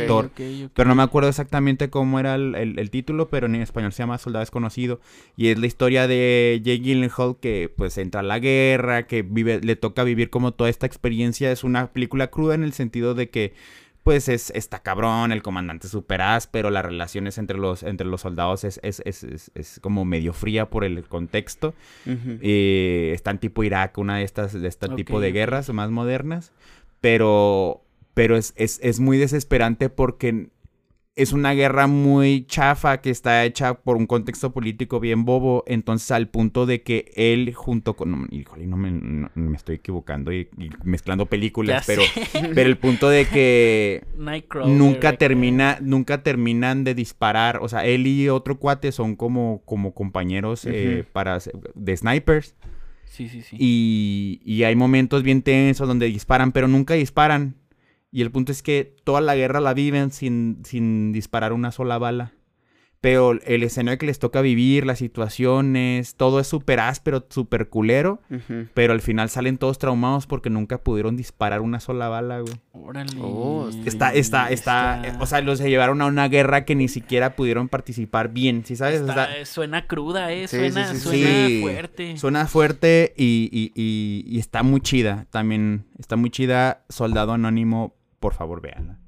[0.02, 0.30] actor.
[0.74, 4.02] Pero no me acuerdo exactamente cómo era el, el- el título, pero en español se
[4.02, 5.00] llama Soldado Desconocido.
[5.34, 9.60] Y es la historia de Jake Gyllenhaal que pues entra a la guerra, que vive,
[9.62, 11.50] le toca vivir como toda esta experiencia.
[11.50, 13.54] Es una película cruda en el sentido de que
[14.02, 18.20] pues es, está cabrón, el comandante es súper áspero, las relaciones entre los, entre los
[18.22, 21.74] soldados es, es, es, es- es como medio fría por el contexto.
[22.06, 22.38] Ujú.
[22.40, 26.50] Eh, están tipo Irak, una de estas, de este tipo de guerras más modernas.
[27.00, 27.82] Pero,
[28.14, 30.48] pero es, es, es muy desesperante porque
[31.14, 35.62] es una guerra muy chafa que está hecha por un contexto político bien bobo.
[35.66, 38.10] Entonces, al punto de que él, junto con.
[38.12, 42.48] no, híjole, no me, no- me estoy equivocando y, y mezclando películas, Ya pero, sé.
[42.54, 44.04] pero el punto de que
[44.78, 47.58] nunca termina, nunca terminan de disparar.
[47.60, 51.38] O sea, él y otro cuate son como, como compañeros eh, para
[51.74, 52.54] de snipers.
[53.04, 53.56] Sí, sí, sí.
[53.60, 57.56] Y, y hay momentos bien tensos donde disparan, pero nunca disparan.
[58.12, 61.96] Y el punto es que toda la guerra la viven sin, sin disparar una sola
[61.98, 62.32] bala.
[63.00, 68.20] Pero el escenario que les toca vivir, las situaciones, todo es súper áspero, súper culero.
[68.74, 72.54] Pero al final salen todos traumados porque nunca pudieron disparar una sola bala, güey.
[72.70, 73.10] Órale.
[73.20, 77.68] Oh, Está, está, está, o sea, los llevaron a una guerra que ni siquiera pudieron
[77.68, 79.00] participar bien, ¿sí sabes?
[79.00, 80.46] O Está- sea, eh, suena cruda, ¿eh?
[80.46, 81.60] Sí, suena sí, sí, suena sí.
[81.60, 82.16] fuerte.
[82.18, 85.26] Suena fuerte y, y- y- y está muy chida.
[85.30, 86.84] También está muy chida.
[86.88, 88.98] Soldado Anónimo, por favor, véanla.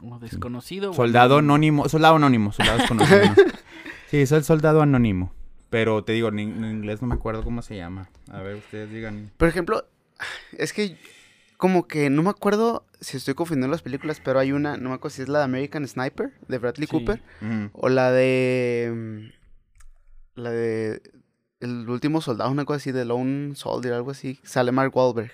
[0.00, 0.90] Como desconocido.
[0.90, 1.82] o Soldado anónimo.
[1.84, 3.20] Anónimo, Soldado Anónimo, Soldado Desconocido.
[3.26, 3.34] no.
[4.10, 5.32] Sí, soy el Soldado Anónimo.
[5.70, 8.08] Pero te digo, en, en inglés no me acuerdo cómo se llama.
[8.30, 9.30] A ver, ustedes digan.
[9.36, 9.84] Por ejemplo,
[10.58, 10.96] es que
[11.56, 14.94] como que no me acuerdo si estoy confundiendo las películas, pero hay una, no me
[14.96, 16.90] acuerdo si es la de American Sniper, de Bradley Sí.
[16.92, 17.66] Cooper, Mm.
[17.72, 18.92] o la de...
[18.94, 21.00] mm, La de...
[21.60, 24.38] El último soldado, una cosa así, de Lone Soldier, algo así.
[24.42, 25.32] Sale Mark Wahlberg.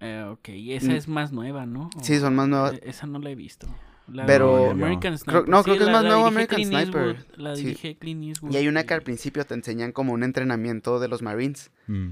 [0.00, 0.96] Eh, ok, y esa Mm.
[0.96, 1.88] es más nueva, ¿no?
[1.96, 2.74] O- Sí, son más nuevas.
[2.74, 3.66] eh, Esa no la he visto.
[4.08, 5.48] La Pero- de American Creo- Sniper.
[5.48, 7.06] no, creo sí, que es más nuevo American Clint Sniper.
[7.16, 7.64] Eastwood, La Sí.
[7.64, 8.52] dirige Clint Eastwood.
[8.52, 11.70] Y hay una que al principio te enseñan como un entrenamiento de los Marines.
[11.88, 12.10] Mm.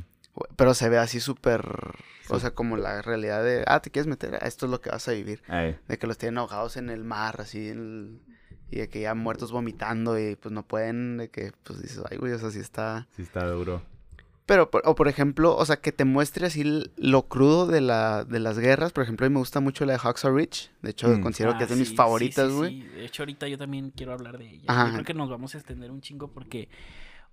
[0.56, 1.60] Pero se ve así súper...
[2.30, 2.40] O Sí.
[2.40, 3.62] sea, como la realidad de...
[3.68, 5.42] Ah, te quieres meter, esto es lo que vas a vivir.
[5.46, 8.20] Ay, De que los tienen ahogados en el mar, así, en el-
[8.72, 12.16] y de que ya muertos vomitando y pues no pueden, de que pues dices, ay,
[12.16, 13.06] güey, o sea, sí está...
[13.14, 13.82] sí está duro.
[14.46, 16.64] Pero, por- o por ejemplo, o sea, que te muestre así
[16.96, 18.92] lo crudo de, la, de las guerras.
[18.92, 20.70] Por ejemplo, a mí me gusta mucho la de Hacksaw Ridge.
[20.82, 21.22] De hecho, Mm.
[21.22, 22.82] considero que Ah, es de mis sí, sí, favoritas, sí, güey.
[22.82, 22.88] sí.
[22.88, 24.64] De hecho, ahorita yo también quiero hablar de ella.
[24.66, 24.86] Ajá.
[24.88, 26.68] Yo creo que nos vamos a extender un chingo porque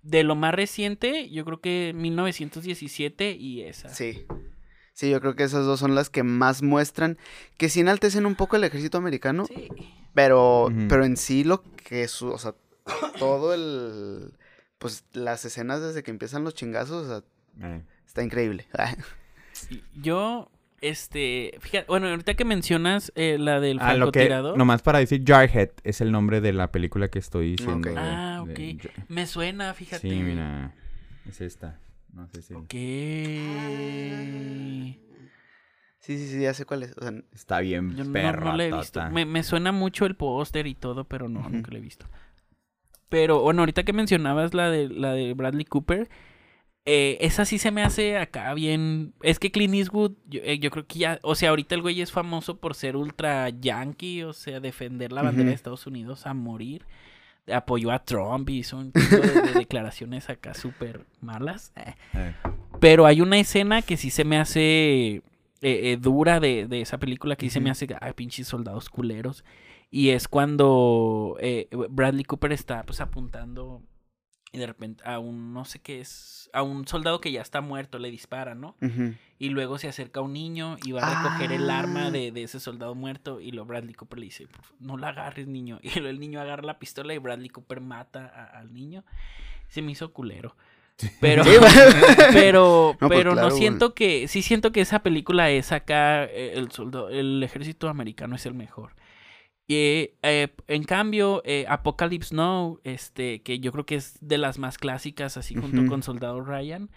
[0.02, 3.88] de lo más reciente, yo creo que 1917 y esa.
[3.90, 4.24] Sí.
[4.94, 7.18] Sí, yo creo que esas dos son las que más muestran
[7.56, 9.68] que sí enaltecen un poco el ejército americano, Sí.
[10.14, 12.54] pero, pero en sí lo que es, o sea,
[13.18, 14.32] todo el,
[14.82, 17.08] pues las escenas desde que empiezan los chingazos, o
[17.60, 17.82] sea, Ay.
[18.06, 18.66] está increíble.
[19.94, 24.82] Yo, este, fíjate, bueno, ahorita que mencionas eh, la del Ah, lo que, francotirador, nomás
[24.82, 27.88] para decir, Jarhead es el nombre de la película que estoy diciendo.
[27.90, 28.90] De- Ah, de ok.
[29.08, 30.08] Me suena, fíjate.
[30.10, 30.74] Sí, mira,
[31.28, 31.78] es esta.
[32.12, 32.54] No sé si...
[32.54, 32.74] Ok.
[36.00, 36.96] Sí, sí, sí, ya sé cuál es.
[36.98, 38.46] O sea, Está bien Yo no, perro.
[38.46, 39.00] no la he visto.
[39.10, 42.06] Me, me suena mucho el póster y todo, pero no, nunca la he visto.
[43.12, 46.08] Pero bueno, ahorita que mencionabas la de la de Bradley Cooper,
[46.86, 49.12] eh, esa sí se me hace acá bien.
[49.20, 52.00] Es que Clint Eastwood, yo, eh, yo creo que ya, o sea, ahorita el güey
[52.00, 56.32] es famoso por ser ultra yankee, o sea, defender la bandera de Estados Unidos a
[56.32, 56.86] morir.
[57.52, 61.74] Apoyó a Trump y hizo un chingo de, de declaraciones acá súper malas.
[61.76, 62.32] Eh,
[62.80, 65.20] pero hay una escena que sí se me hace
[66.00, 69.44] dura de, de esa película que sí se me hace, ay, pinches soldados culeros.
[69.94, 73.82] Y es cuando eh, Bradley Cooper está pues apuntando
[74.50, 77.60] y de repente a un, no sé qué es, a un soldado que ya está
[77.60, 78.74] muerto, le dispara, ¿no?
[79.38, 82.10] Y luego se acerca un niño y va a recoger el arma Ah.
[82.10, 85.08] de, de ese soldado muerto y lo Bradley Cooper le dice, "Por favor, no la
[85.08, 85.78] agarres, niño.
[85.82, 89.04] Y luego el niño agarra la pistola y Bradley Cooper mata a- al niño.
[89.68, 90.56] Se me hizo culero.
[91.20, 91.50] Pero, Sí,
[92.32, 96.24] pero, No, pues pero claro, no siento que, sí siento que esa película es acá,
[96.24, 98.94] eh, el soldado, el ejército americano es el mejor.
[99.72, 104.58] Y eh, en cambio, eh, Apocalypse Now, este, que yo creo que es de las
[104.58, 106.90] más clásicas, así junto con Soldado Ryan,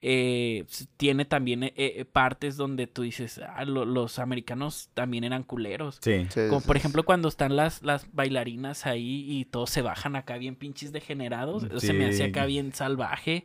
[0.00, 0.64] eh,
[0.96, 5.98] tiene también eh, eh, partes donde tú dices, ah, lo- los americanos también eran culeros.
[6.02, 6.26] Sí.
[6.30, 6.80] Sí, Como sí, por sí.
[6.80, 11.66] ejemplo cuando están las, las bailarinas ahí y todos se bajan acá bien pinches degenerados.
[11.80, 13.44] Se me hace acá bien salvaje.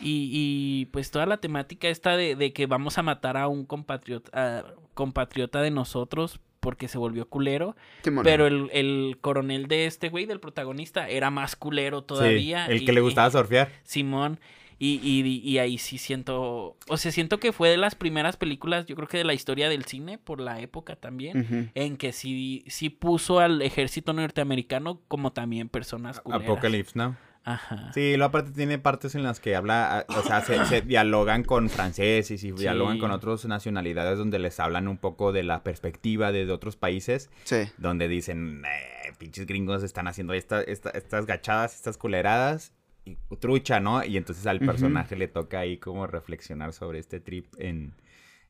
[0.00, 3.64] Y, y, pues toda la temática esta de, de que vamos a matar a un
[3.64, 7.76] compatriota, a- compatriota de nosotros porque se volvió culero.
[8.24, 12.66] Pero el, el coronel de este güey, del protagonista, era más culero todavía.
[12.66, 13.70] Sí, el y- que le gustaba surfear.
[13.84, 14.40] Simón.
[14.80, 16.76] Y, y, y ahí sí siento.
[16.88, 19.68] O sea, siento que fue de las primeras películas, yo creo que de la historia
[19.68, 25.32] del cine, por la época también, en que sí, sí puso al ejército norteamericano como
[25.32, 26.48] también personas culeras.
[26.48, 27.14] Apocalypse Now.
[27.46, 27.92] Ajá.
[27.94, 31.70] Sí, lo aparte tiene partes en las que habla, o sea, se, se dialogan con
[31.70, 33.00] franceses y dialogan Sí.
[33.00, 37.30] con otras nacionalidades donde les hablan un poco de la perspectiva de, de otros países,
[37.44, 37.58] Sí.
[37.78, 42.72] donde dicen, eh, pinches gringos están haciendo esta, esta- estas gachadas, estas culeradas,
[43.04, 44.02] y trucha, ¿no?
[44.04, 47.94] Y entonces al personaje le toca ahí como reflexionar sobre este trip en...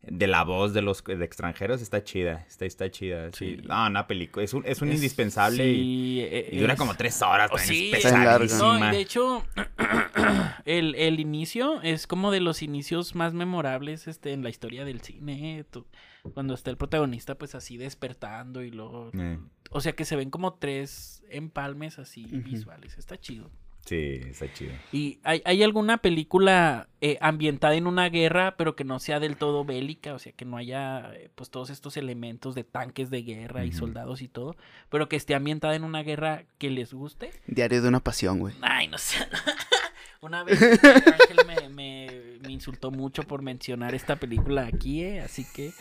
[0.03, 3.31] De la voz de los de extranjeros está chida, está, está chida.
[3.33, 3.57] Sí.
[3.57, 3.63] Sí.
[3.67, 7.21] No, una película, es un, es un Es- indispensable y, e- y dura como tres
[7.23, 8.59] horas, Oh, también sí, es.
[8.59, 9.45] No, y de hecho,
[10.65, 15.01] el, el inicio es como de los inicios más memorables este, en la historia del
[15.01, 15.65] cine.
[15.71, 15.87] tú-
[16.35, 19.11] cuando está el protagonista, pues así despertando y luego.
[19.17, 19.39] Eh.
[19.71, 22.99] O sea que se ven como tres empalmes así visuales.
[22.99, 23.51] Está chido.
[23.87, 24.73] Sí, está chido.
[24.93, 29.37] ¿Y hay, hay alguna película eh, ambientada en una guerra, pero que no sea del
[29.37, 30.13] todo bélica?
[30.13, 33.71] O sea, que no haya eh, pues todos estos elementos de tanques de guerra y
[33.71, 34.57] soldados y todo,
[34.91, 37.31] pero que esté ambientada en una guerra que les guste.
[37.47, 38.55] Diario de una pasión, güey.
[38.61, 39.19] Ay, no sé.
[40.21, 45.21] Una vez Ángel me, me- me insultó mucho por mencionar esta película aquí, ¿eh?
[45.21, 45.73] Así que...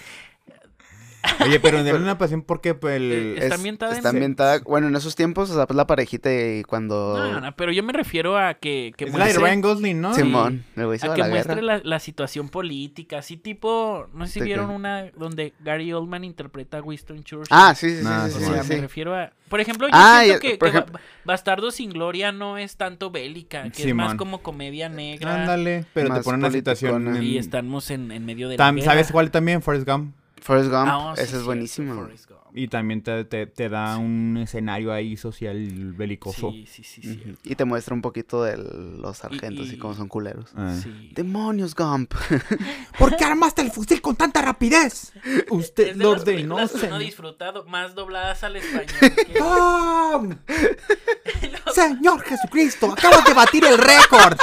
[1.43, 3.11] Oye, pero de una pasión porque pues, el...
[3.11, 6.29] Eh, Está ambientada en- Está ambientada, bueno, en esos tiempos, o sea, pues la parejita
[6.33, 7.17] y cuando...
[7.17, 8.93] No, no, pero yo me refiero a que...
[8.97, 10.13] que es la de muestre- Ryan Gosling, ¿no?
[10.13, 14.25] Simón, güey se a a que la muestre la, la situación política, así tipo, no
[14.27, 14.75] sé si ¿De vieron qué?
[14.75, 17.47] una donde Gary Oldman interpreta a Winston Churchill.
[17.49, 18.81] Ah, sí, sí, sí, sí, O sí, sea, sí, me sí.
[18.81, 19.31] refiero a...
[19.49, 23.89] Por ejemplo, yo Ah, siento que, ejemplo- Bastardo sin Gloria no es tanto bélica, que
[23.89, 25.41] es más como comedia negra.
[25.41, 27.23] Ándale, pero te Más pone una situación...
[27.23, 28.73] Y en- estamos en, en medio de la.
[28.83, 29.61] ¿Sabes cuál también?
[29.61, 30.15] Forrest Gump.
[30.45, 31.95] Forrest Gump, Ah, oh, sí, ese es buenísimo.
[31.95, 32.12] Gump.
[32.53, 35.58] Y también te, te, te da un escenario ahí social
[35.93, 36.51] belicoso.
[36.51, 37.21] Sí, sí, sí, sí.
[37.25, 37.38] Ujú.
[37.43, 40.51] Y te muestra un poquito de los sargentos y, y- cómo son culeros.
[40.55, 40.73] Ah.
[40.81, 41.10] Sí.
[41.15, 42.13] Demonios, Gump.
[42.99, 45.12] ¿Por qué armaste el fusil con tanta rapidez?
[45.49, 46.99] Usted Es de lo ordenó, señor.
[46.99, 48.86] disfrutado más dobladas al español.
[48.99, 50.38] que- ¡Tom!
[51.73, 54.38] Señor Jesucristo, acabas de batir el récord.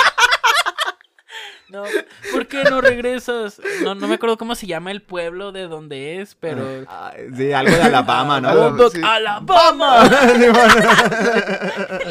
[1.72, 1.84] No,
[2.32, 3.58] ¿por qué no regresas?
[3.82, 6.84] No, no me acuerdo cómo se llama el pueblo de donde es, pero...
[6.86, 8.48] Ah, Sí, algo de Alabama, ¿no?
[8.50, 8.84] Alabama.
[8.92, 9.00] Sí.
[9.02, 10.04] Alabama.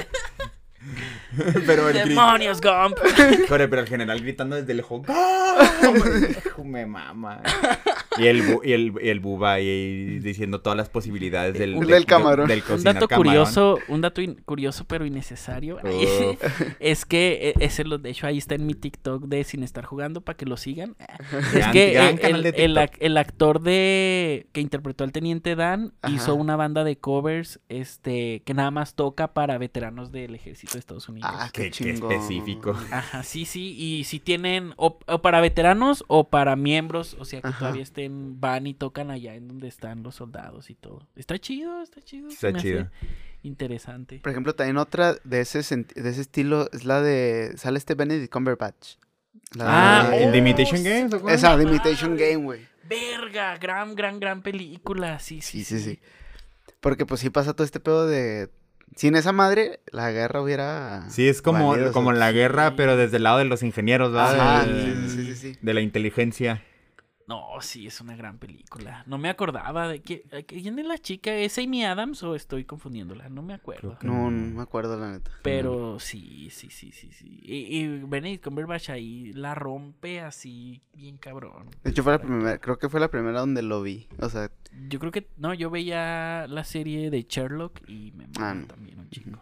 [1.66, 2.10] pero el grito.
[2.10, 2.98] Demonios, Gump.
[3.48, 5.06] Corre, pero el general gritando desde lejos.
[5.06, 6.66] ¡Gol!
[6.66, 7.42] Me mama.
[8.18, 11.88] Y el, bu- y el, y el buba ahí diciendo todas las posibilidades del, Del
[11.88, 12.48] del- camarón.
[12.48, 13.28] del Un dato camarón.
[13.34, 15.80] curioso, un dato in- curioso pero innecesario.
[15.84, 16.44] Uf.
[16.80, 19.86] es que eh, ese lo, de hecho ahí está en mi TikTok de sin estar
[19.86, 20.96] jugando para que lo sigan.
[21.32, 21.98] Es Gran- que
[23.00, 26.14] el, actor de que interpretó al teniente Dan Ajá.
[26.14, 30.80] hizo una banda de covers este que nada más toca para veteranos del ejército de
[30.80, 31.21] Estados Unidos.
[31.24, 32.72] Ah, Qué- qué qué específico.
[32.92, 37.42] Ajá, sí, sí, y si tienen o, o para veteranos o para miembros, o sea
[37.42, 37.60] que Ajá.
[37.60, 41.08] todavía estén, van y tocan allá en donde están los soldados y todo.
[41.16, 42.30] Está chido, está chido.
[42.30, 42.90] se Está me hace chido.
[43.44, 44.20] Interesante.
[44.20, 47.54] Por ejemplo, también otra de ese, de ese estilo es la de...
[47.58, 48.96] Sale este Benedict Cumberbatch.
[49.56, 50.84] La Ah, de- ¿el de oh, Imitation.
[50.84, 51.10] Game?
[51.34, 51.64] Esa, The.
[51.64, 52.68] Imitation Game, güey.
[52.88, 55.18] Verga, gran, gran, gran película.
[55.20, 56.00] Sí, sí, Sí, sí, sí.
[56.82, 58.50] Porque pues sí pasa todo este pedo de...
[58.96, 61.10] Sin esa madre, la guerra hubiera...
[61.10, 64.62] Sí, es como, valido, como la guerra, pero desde el lado de los ingenieros, ¿verdad?
[64.62, 65.58] Ajá, sí, sí, sí.
[65.62, 66.62] De la inteligencia.
[67.32, 69.04] No, sí, es una gran película.
[69.08, 71.34] No me acordaba de que, quién es la chica.
[71.34, 73.30] ¿Es Amy Adams o estoy confundiéndola?
[73.30, 73.98] No me acuerdo.
[74.02, 75.32] No, no me acuerdo, la neta.
[75.42, 77.40] Pero sí, sí, sí, sí, sí.
[77.42, 81.68] Y, y Benedict Cumberbatch ahí la rompe así bien cabrón.
[81.84, 82.58] De hecho, fue la primera...
[82.60, 84.08] Creo que fue la primera donde lo vi.
[84.20, 84.52] O sea,
[84.90, 88.66] Yo creo que, no, yo veía la serie de Sherlock y me Ah, no.
[88.68, 89.40] también un chingo.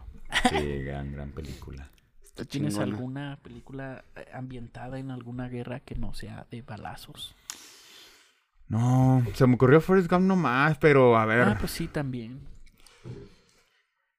[0.48, 1.90] Sí, gran, gran película.
[2.22, 2.94] está ¿Tienes chingona.
[2.94, 7.34] alguna película eh, ambientada en alguna guerra que no sea de balazos?
[8.70, 11.40] No, se me ocurrió Forrest Gump nomás, pero a ver.
[11.42, 12.40] Ah, pues sí, también.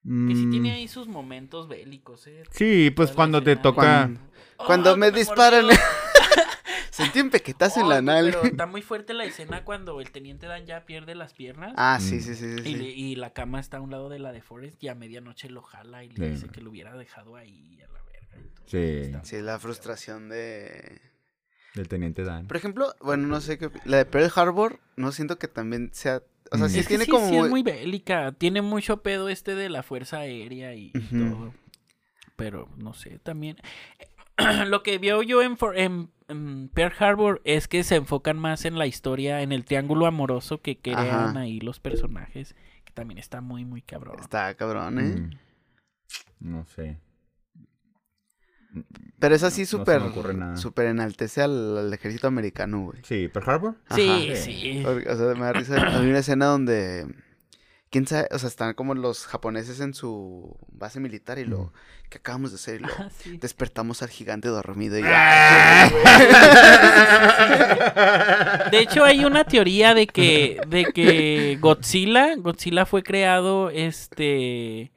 [0.04, 2.42] Que sí mm, tiene ahí sus momentos bélicos, ¿eh?
[2.50, 4.04] Sí, pues cuando te toca...
[4.04, 4.20] Cuando-
[4.66, 5.66] Cuando ¡Ah, me disparan.
[6.90, 8.38] Sentí un pequetazo en Oh, la nalga.
[8.42, 11.72] Pero está muy fuerte la escena cuando el teniente Dan ya pierde las piernas.
[11.76, 12.20] Ah, sí, Mm.
[12.20, 12.60] sí, sí, sí.
[12.60, 12.74] Y, sí.
[12.76, 15.48] le- y la cama está a un lado de la de Forrest y a medianoche
[15.48, 16.32] lo jala y le Sí.
[16.34, 18.36] dice que lo hubiera dejado ahí a la verga.
[18.44, 18.64] y todo.
[18.66, 18.76] Sí.
[19.06, 21.00] Está- Sí, la frustración de...
[21.74, 22.46] Del Teniente Dan.
[22.46, 23.70] Por ejemplo, bueno, no sé qué.
[23.84, 26.22] La de Pearl Harbor, no siento que también sea.
[26.50, 26.70] O sea, Mm.
[26.70, 27.28] sí es que tiene sí, como.
[27.28, 28.32] sí es muy bélica.
[28.32, 31.54] Tiene mucho pedo este de la fuerza aérea y, todo.
[32.36, 33.56] Pero no sé, también.
[34.66, 38.64] Lo que veo yo en, For- en- en Pearl Harbor es que se enfocan más
[38.64, 40.98] en la historia, en el triángulo amoroso que crean
[41.30, 41.40] Ajá.
[41.40, 42.54] ahí los personajes.
[42.84, 44.16] Que también está muy, muy cabrón.
[44.20, 45.02] Está cabrón, ¿eh?
[45.02, 45.30] Mm.
[46.40, 46.98] No sé.
[49.18, 50.00] Pero es así No- no súper.
[50.00, 50.56] me ocurre nada.
[50.56, 52.98] súper enaltece al, al ejército americano, güey.
[53.04, 53.74] Sí, Pearl Harbor.
[53.94, 54.36] Sí, Ajá.
[54.42, 54.80] sí.
[54.84, 55.98] Porque, o sea, me da risa.
[55.98, 57.06] Hay una escena donde.
[57.90, 58.26] ¿Quién sabe?
[58.32, 61.72] O sea, están como los japoneses en su base militar y lo.
[62.08, 62.76] ¿Qué acabamos de hacer?
[62.76, 62.88] Y lo.
[62.98, 63.36] Ah, sí.
[63.36, 65.90] Despertamos al gigante dormido y Ah.
[68.70, 74.90] De hecho, hay una teoría de que, de que Godzilla, Godzilla fue creado, este,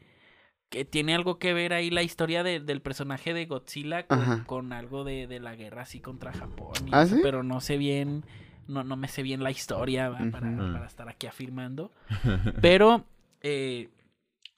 [0.76, 4.08] que tiene algo que ver ahí la historia de- del personaje de Godzilla
[4.46, 6.74] con, algo de, de la guerra así contra Japón.
[6.86, 7.22] y ¿Ah, eso, sí?
[7.24, 8.26] Pero no sé bien,
[8.68, 10.20] no, no me sé bien la historia ¿va?
[10.30, 11.94] para, estar aquí afirmando.
[12.62, 13.06] Pero,
[13.42, 13.88] eh,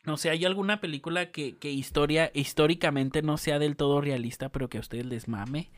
[0.06, 4.70] no sé, ¿hay alguna película que, que historia, históricamente no sea del todo realista, pero
[4.70, 5.70] que a ustedes les mame?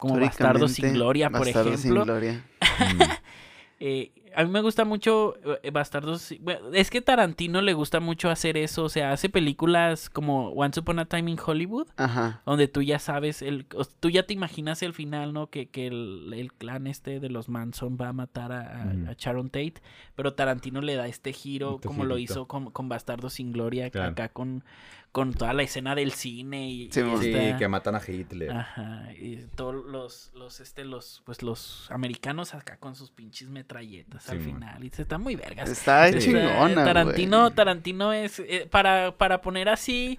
[0.00, 2.04] Como Bastardos sin Gloria, por Bastardos sin ejemplo.
[2.04, 2.44] Gloria.
[2.78, 3.00] Mm.
[3.80, 6.34] Eh, a mí me gusta mucho eh, Bastardos.
[6.40, 8.84] bueno, es que Tarantino le gusta mucho hacer eso.
[8.84, 11.88] O sea, hace películas como Once Upon a Time in Hollywood.
[11.96, 12.42] Ajá.
[12.46, 15.48] Donde tú ya sabes, el, o- tú ya te imaginas el final, ¿no?
[15.48, 19.10] Que, que el, el clan este de los Manson va a matar a, a- Ujú.
[19.10, 19.74] a Sharon Tate.
[20.14, 23.90] Pero Tarantino le da este giro, Este como lo hizo con, con Bastardos sin Gloria,
[23.90, 24.12] Claro.
[24.12, 24.64] acá con,
[25.12, 28.50] con toda la escena del cine y, Sí, y esta- que matan a Hitler.
[28.50, 34.17] Ajá, y todos los, los, este, los, pues los americanos acá con sus pinches metralletas
[34.28, 34.82] al Sí, final.
[34.84, 35.68] Y se está muy vergas.
[35.68, 36.18] Está Sí.
[36.18, 37.50] chingona, Tarantino.
[37.52, 40.18] Tarantino es, eh, para, para poner así,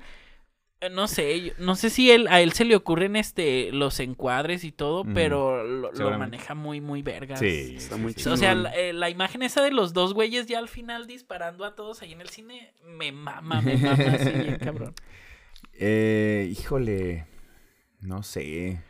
[0.82, 4.00] eh, no sé, yo- no sé si él, a él se le ocurren este, los
[4.00, 7.40] encuadres y todo, pero lo, maneja muy, muy vergas.
[7.40, 8.30] Sí, Está sí, muy sí.
[8.30, 11.66] O sea, la, eh, la imagen esa de los dos güeyes ya al final disparando
[11.66, 14.94] a todos ahí en el cine, me mama, me mama así bien cabrón.
[15.82, 17.26] Eh, híjole,
[18.02, 18.82] no sé.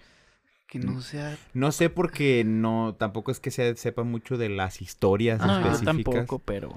[0.69, 1.35] Que no sea.
[1.53, 5.71] No sé porque no, tampoco es que se sepa mucho de las historias No, yo
[5.71, 6.13] específicas.
[6.13, 6.75] tampoco, pero.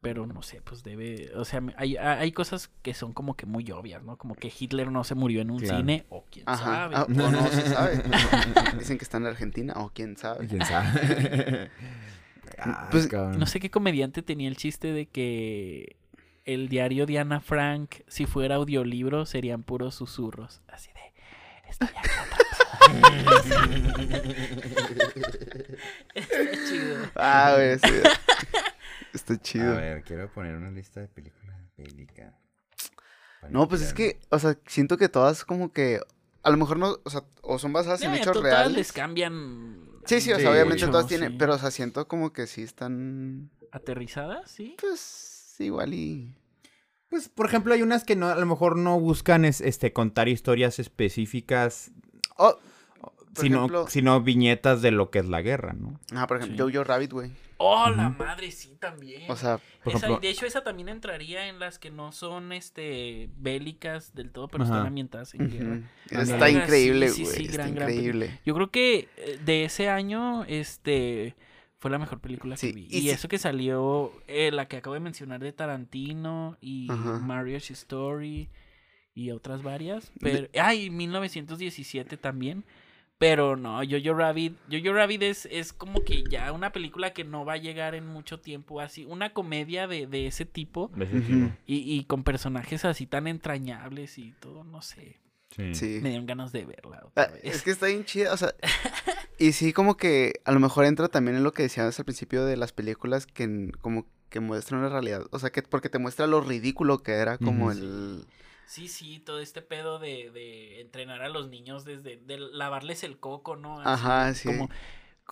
[0.00, 1.30] Pero no sé, pues debe.
[1.36, 4.16] O sea, hay, hay cosas que son como que muy obvias, ¿no?
[4.18, 5.76] Como que Hitler no se murió en un Claro.
[5.78, 6.64] cine, o quién Ajá.
[6.64, 6.96] sabe.
[6.96, 8.02] Ah, o no se sabe.
[8.78, 10.46] Dicen que está en Argentina, o quién sabe.
[10.48, 11.70] ¿Quién sabe?
[12.58, 13.38] Ay, Pues, cabrón.
[13.38, 15.96] No sé qué comediante tenía el chiste de que
[16.44, 20.60] el diario de Ana Frank, si fuera audiolibro, serían puros susurros.
[20.68, 20.90] Así.
[21.72, 22.42] Estoy aquí atrapado".
[26.14, 26.96] Está chido.
[27.16, 27.84] Ah, güey, sí.
[29.14, 29.76] Está A chido.
[29.76, 32.32] ver, quiero poner una lista de películas bélicas.
[33.50, 36.00] No, pues es que, o sea, siento que todas como que.
[36.44, 38.72] A lo mejor no, o sea, o son basadas en hechos todas reales.
[38.72, 39.88] les cambian.
[40.06, 41.36] Sí, sí, o sea, obviamente todas tienen, sí.
[41.38, 44.50] pero o sea, siento como que sí están, ¿Aterrizadas?
[44.50, 44.76] Sí.
[44.80, 46.34] pues, igual y...
[47.12, 50.28] Pues, por ejemplo, hay unas que no, a lo mejor no buscan es- este, contar
[50.30, 51.90] historias específicas,
[52.38, 52.56] Oh,
[53.36, 56.00] sino, ejemplo- sino viñetas de lo que es la guerra, ¿no?
[56.14, 56.72] ah, por ejemplo, Sí.
[56.74, 57.30] Jojo Rabbit, güey.
[57.58, 59.30] Oh, la madre, sí, también.
[59.30, 62.50] O sea, por Esa- ejemplo- de hecho, esa también entraría en las que no son
[62.52, 64.72] este bélicas del todo, pero Ajá.
[64.72, 65.80] están ambientadas en guerra.
[66.10, 67.36] está Sí, increíble, sí, güey.
[67.36, 68.40] sí, está gran, gran increíble.
[68.46, 71.36] Yo creo que eh, de ese año, este,
[71.82, 72.82] fue la mejor película Sí, que vi.
[72.88, 76.86] y Y, sí- eso que salió, eh, la que acabo de mencionar de Tarantino y
[76.90, 77.18] Ajá.
[77.18, 78.48] Marriage Story
[79.14, 80.12] y otras varias.
[80.20, 82.64] Pero, ay, 1917 también.
[83.18, 87.44] Pero no, Jojo Rabbit, Jojo Rabbit es, es como que ya una película que no
[87.44, 90.90] va a llegar en mucho tiempo así, una comedia de, de ese tipo
[91.66, 95.18] y, y con personajes así tan entrañables y todo, no sé,
[95.54, 95.74] Sí.
[95.74, 95.98] Sí.
[96.02, 97.40] me dieron ganas de verla Ah, otra vez.
[97.44, 98.54] es que está bien chida, o sea,
[99.38, 102.44] y sí como que a lo mejor entra también en lo que decías al principio
[102.44, 106.26] de las películas que como que muestran una realidad, o sea, que porque te muestra
[106.26, 108.24] lo ridículo que era como el...
[108.64, 113.18] Sí, sí, todo este pedo de, de entrenar a los niños desde de lavarles el
[113.18, 113.78] coco, ¿no?
[113.80, 114.48] Así, Ajá, sí.
[114.48, 114.70] Como,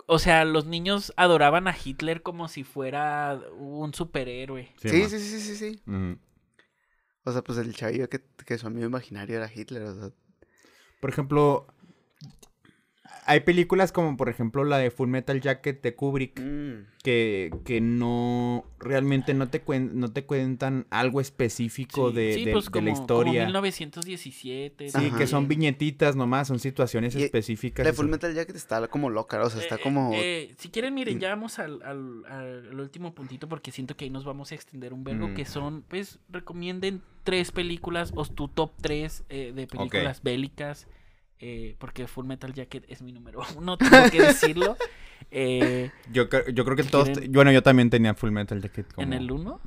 [0.04, 4.70] o sea, los niños adoraban a Hitler como si fuera un superhéroe.
[4.83, 5.80] Sí, sí, sí, sí, sí.
[7.24, 10.12] O sea, pues el chavillo que, su amigo imaginario era Hitler.
[11.00, 11.66] Por ejemplo,
[13.26, 17.80] hay películas como, por ejemplo, la de Full Metal Jacket de Kubrick, mm, que, que
[17.80, 22.66] no, realmente no te, cuen- no te cuentan algo específico Sí, de, sí, de- pues
[22.66, 23.44] de como, la como historia.
[23.46, 24.88] 1917.
[24.90, 25.18] Sí, Ajá.
[25.18, 27.85] que son viñetitas nomás, son situaciones Y específicas.
[27.85, 30.12] La y Full son- Metal Jacket está como loca, o sea, está Eh, como...
[30.14, 34.11] eh, si quieren, miren, ya vamos al, al- al último puntito porque siento que ahí
[34.11, 35.34] nos vamos a extender un vergo Mm.
[35.34, 40.86] que son, pues, recomienden tres películas o tu top tres eh, de películas bélicas
[41.41, 44.76] eh, porque Full Metal Jacket es mi número uno, tengo que decirlo.
[45.32, 47.09] Eh, Yo, yo creo que ¿Qué todos...
[47.09, 47.30] quieren?
[47.30, 49.07] Bueno, yo también tenía Full Metal Jacket como...
[49.07, 49.61] ¿En el 1?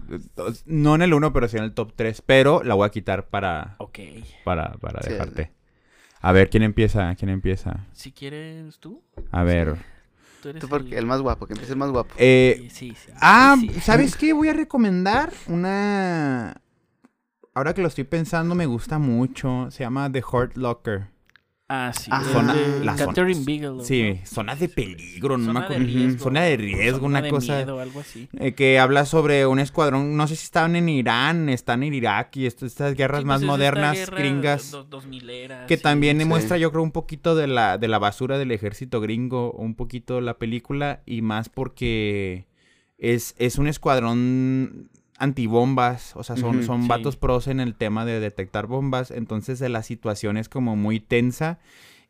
[0.66, 2.22] No en el 1, pero sí en el top 3.
[2.26, 4.00] Pero la voy a quitar para, Ok.
[4.44, 5.54] para, para Sí, dejarte.
[6.20, 7.16] A ver, ¿quién empieza?
[7.16, 7.88] ¿Quién empieza?
[7.94, 9.04] Si quieres tú.
[9.32, 9.78] A ver.
[10.42, 12.14] Tú eres Tú porque el más guapo, que empiece el más guapo.
[12.18, 13.56] Eh, Sí, sí, sí, ah.
[13.82, 14.34] ¿sabes qué?
[14.34, 16.60] Voy a recomendar una...
[17.54, 19.72] Ahora que lo estoy pensando, me gusta mucho.
[19.72, 21.13] Se llama The Hurt Locker.
[21.76, 22.08] Ah, sí.
[22.14, 23.84] Ah, zona- de la zona- Catherine Bigelow.
[23.84, 24.26] Sí, ¿no?
[24.28, 25.86] zona de peligro, no me Zona de acuerdo.
[25.86, 26.24] riesgo.
[26.24, 27.56] Zona de riesgo, Zona una de cosa.
[27.56, 28.28] miedo, algo así.
[28.40, 32.38] eh, que habla sobre un escuadrón, no sé si estaban en Irán, están en Irak
[32.38, 34.70] y esto- estas guerras Sí, más pues modernas, guerra gringas.
[34.70, 35.84] do- 2000era, Que sí.
[35.84, 36.26] también sí.
[36.26, 40.22] muestra, yo creo, un poquito de la, de la basura del ejército gringo, un poquito
[40.22, 42.46] la película, y más porque
[43.00, 46.88] es, es un escuadrón antibombas, o sea, son, son sí.
[46.88, 51.60] vatos pros en el tema de detectar bombas, entonces la situación es como muy tensa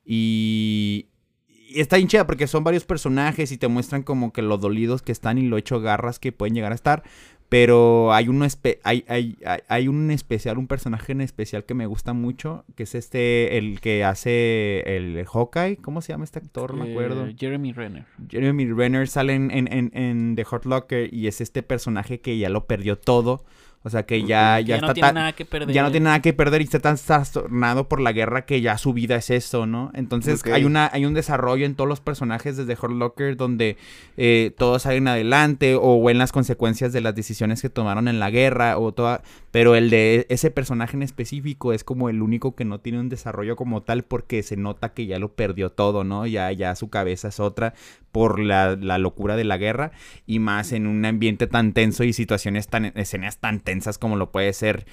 [0.06, 1.08] y,
[1.48, 5.02] y está bien chida porque son varios personajes y te muestran como que lo dolidos
[5.02, 7.04] que están y lo hecho garras que pueden llegar a estar.
[7.50, 11.76] Pero hay uno espe- hay, hay, hay, hay un especial, un personaje en especial que
[11.76, 15.78] me gusta mucho, que es este, el que hace el Hawkeye.
[15.78, 16.74] ¿Cómo se llama este actor?
[16.74, 17.28] No me acuerdo.
[17.28, 18.06] Eh, Jeremy Renner.
[18.28, 22.38] Jeremy Renner sale en, en, en, en The Hurt Locker y es este personaje que
[22.40, 23.44] ya lo perdió todo.
[23.86, 25.16] O sea, que ya, Que ya, no está tiene tan...
[25.16, 25.76] nada que perder.
[25.76, 28.78] Ya no tiene nada que perder y está tan trastornado por la guerra que ya
[28.78, 29.92] su vida es eso, ¿no?
[29.94, 33.76] Entonces hay una hay un desarrollo en todos los personajes desde Hurt Locker donde
[34.16, 38.30] eh, todos salen adelante o ven las consecuencias de las decisiones que tomaron en la
[38.30, 39.22] guerra o toda...
[39.52, 43.10] Pero el de ese personaje en específico es como el único que no tiene un
[43.10, 46.26] desarrollo como tal porque se nota que ya lo perdió todo, ¿no?
[46.26, 47.76] Ya, ya su cabeza es otra
[48.12, 49.92] por la, la locura de la guerra
[50.26, 54.32] y más en un ambiente tan tenso y situaciones tan, escenas tan tensas como lo
[54.32, 54.86] puede ser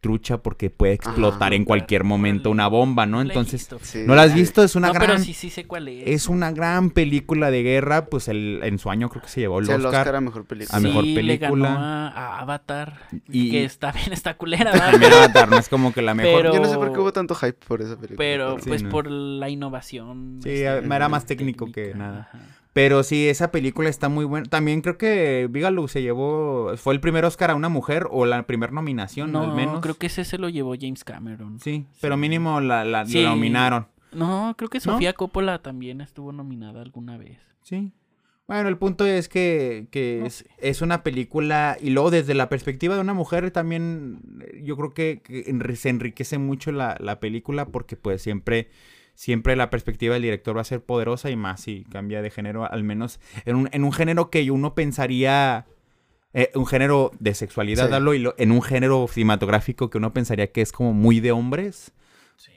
[0.00, 1.54] trucha porque puede explotar Ajá.
[1.54, 3.20] en cualquier momento una bomba, ¿no?
[3.20, 3.68] Entonces.
[3.82, 4.04] Sí.
[4.06, 4.62] ¿no la has visto?
[4.62, 5.06] Es una no, gran...
[5.08, 6.08] pero sí, sí sé cuál es.
[6.08, 9.60] Es una gran película de guerra, pues el, en su año creo que se llevó
[9.60, 10.00] el Sí, el Oscar.
[10.00, 10.76] Oscar a mejor película.
[10.76, 11.68] a mejor Sí, película.
[11.68, 12.98] Le ganó a, Avatar.
[13.28, 14.92] Y- Que está bien, está culera, ¿verdad?
[14.92, 16.42] También Avatar, no es como que la mejor.
[16.42, 18.16] Pero- Yo no sé por qué hubo tanto hype por esa película.
[18.16, 18.88] Pero pues no.
[18.88, 20.40] por la innovación.
[20.42, 22.30] Sí, este, era más técnico que nada.
[22.32, 22.59] ajá.
[22.72, 24.46] Pero sí, esa película está muy buena.
[24.48, 26.76] También creo que Bigelow se llevó...
[26.76, 29.80] ¿Fue el primer Oscar a una mujer o la primera nominación, No, al menos?
[29.80, 31.58] creo que ese se lo llevó James Cameron.
[31.58, 33.88] Sí, pero mínimo la, la, nominaron.
[34.12, 34.82] No, creo que ¿No?
[34.92, 37.38] Sofía Coppola también estuvo nominada alguna vez.
[37.62, 37.92] Sí.
[38.46, 40.46] Bueno, el punto es que, que No es, sé.
[40.58, 44.20] es una película y luego desde la perspectiva de una mujer también
[44.64, 48.68] yo creo que, que se enriquece mucho la, la película porque pues siempre,
[49.20, 52.64] siempre la perspectiva del director va a ser poderosa y más si cambia de género,
[52.64, 55.66] al menos en un, en un género que uno pensaría,
[56.32, 58.16] eh, un género de sexualidad, Sí.
[58.16, 61.92] y lo- en un género cinematográfico que uno pensaría que es como muy de hombres.
[62.36, 62.52] Sí.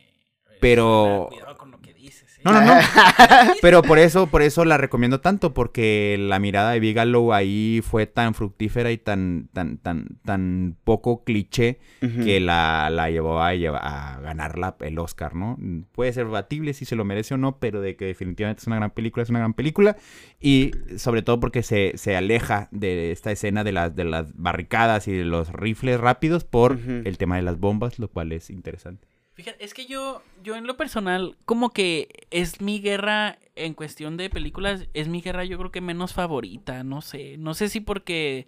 [0.61, 2.32] Pero- Cuidado con lo que dices.
[2.32, 2.32] ¿eh?
[2.43, 2.73] No, no, no.
[3.61, 8.05] Pero por eso, por eso la recomiendo tanto, porque la mirada de Bigelow ahí fue
[8.05, 11.79] tan fructífera y tan, tan, tan, tan poco cliché
[12.25, 15.57] que la, la llevó a, a ganar la- el Oscar, ¿no?
[15.93, 18.75] Puede ser batible si se lo merece o no, pero de que definitivamente es una
[18.77, 19.95] gran película, es una gran película.
[20.41, 25.07] Y sobre todo porque se, se aleja de esta escena de las, de las barricadas
[25.07, 29.07] y de los rifles rápidos por el tema de las bombas, lo cual es interesante.
[29.35, 34.15] Fíjate, es que yo, yo en lo personal, como que es mi guerra en cuestión
[34.15, 37.79] de películas, es mi guerra yo creo que menos favorita, no sé, no sé si
[37.79, 38.47] porque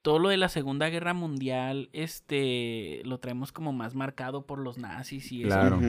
[0.00, 4.78] todo lo de la Segunda Guerra Mundial, este, lo traemos como más marcado por los
[4.78, 5.80] nazis y eso, Claro.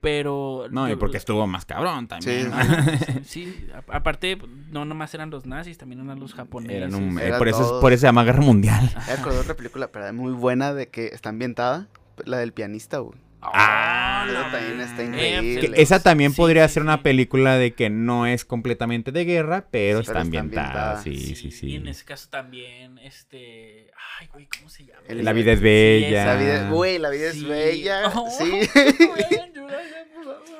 [0.00, 0.66] Pero...
[0.70, 2.52] No, y porque estuvo más cabrón también.
[2.52, 3.14] Sí.
[3.24, 4.38] sí, a- aparte,
[4.70, 6.76] no nomás eran los nazis, también eran los japoneses.
[6.76, 7.80] Eran un- eh, Era por, eso, es- todo.
[7.80, 8.90] por eso se llama Guerra Mundial.
[9.08, 11.88] Me de otra película, pero muy buena de que está ambientada.
[12.24, 13.18] La del pianista, güey.
[13.40, 15.70] Ah, la también está increíble.
[15.80, 19.66] Esa también Sí, podría sí, ser una película de que no es completamente de guerra,
[19.70, 20.98] pero Sí, está pero está ambientada.
[20.98, 21.02] ambientada.
[21.02, 21.66] Sí, sí, sí.
[21.68, 23.90] Y en ese caso también, este...
[24.20, 25.02] Ay, güey, ¿cómo se llama?
[25.08, 26.26] El- La vida es Sí, bella.
[26.26, 27.38] La vida, güey, la vida Sí.
[27.42, 28.08] es bella.
[28.14, 28.50] Oh, Sí.
[28.50, 29.24] güey.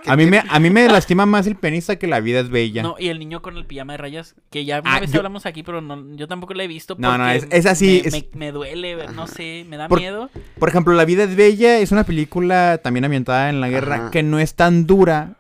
[0.06, 2.82] A mí, me, a mí me lastima más el pianista que la vida es bella.
[2.82, 5.18] No, y el niño con el pijama de rayas, que ya una Ah, vez yo-
[5.18, 6.94] hablamos aquí, pero no, yo tampoco la he visto.
[6.98, 9.88] No, no, porque es- es así, Me, es- me- me duele, no sé, me da
[9.88, 10.30] Por- miedo.
[10.58, 14.10] Por ejemplo, La vida es bella es una película también ambientada en la guerra Ajá.
[14.10, 15.34] que no es tan dura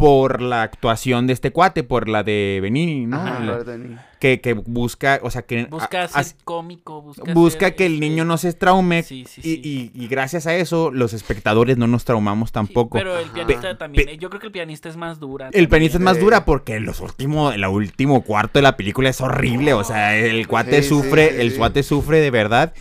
[0.00, 3.18] por la actuación de este cuate, por la de Benini, ¿no?
[3.20, 5.64] Ajá, La- que, que busca, o sea, que...
[5.66, 9.24] Busca a- ser cómico, busca, busca ser, que el este, niño no se traume Sí,
[9.28, 9.90] sí, y, sí.
[9.94, 12.98] y- y gracias a eso los espectadores no nos traumamos Sí, tampoco.
[12.98, 13.34] pero el Ajá.
[13.34, 15.46] pianista también, pe- yo creo que el pianista es más dura.
[15.46, 15.68] El también.
[15.70, 19.20] pianista es más dura porque en los últimos, el último cuarto de la película es
[19.20, 19.72] horrible.
[19.74, 21.56] O sea, el cuate Sí, sufre, sí, sí, el sí.
[21.58, 22.72] cuate sufre de verdad.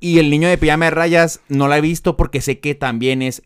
[0.00, 3.22] Y el niño de pijama de rayas no la he visto porque sé que también
[3.22, 3.42] es.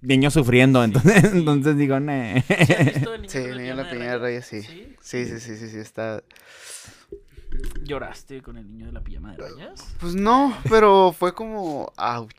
[0.00, 0.82] Niños sufriendo.
[0.84, 2.40] Entonces, entonces digo, "Nah".
[2.42, 4.42] ¿Sí has visto El niño Sí, de la Niño de la.
[5.02, 6.22] Sí, sí, sí, sí, sí, está...
[7.84, 9.94] ¿Lloraste con el niño de la pijama de rayas?
[9.98, 11.90] Pues no, pero fue como...
[11.96, 12.30] ¡Auch!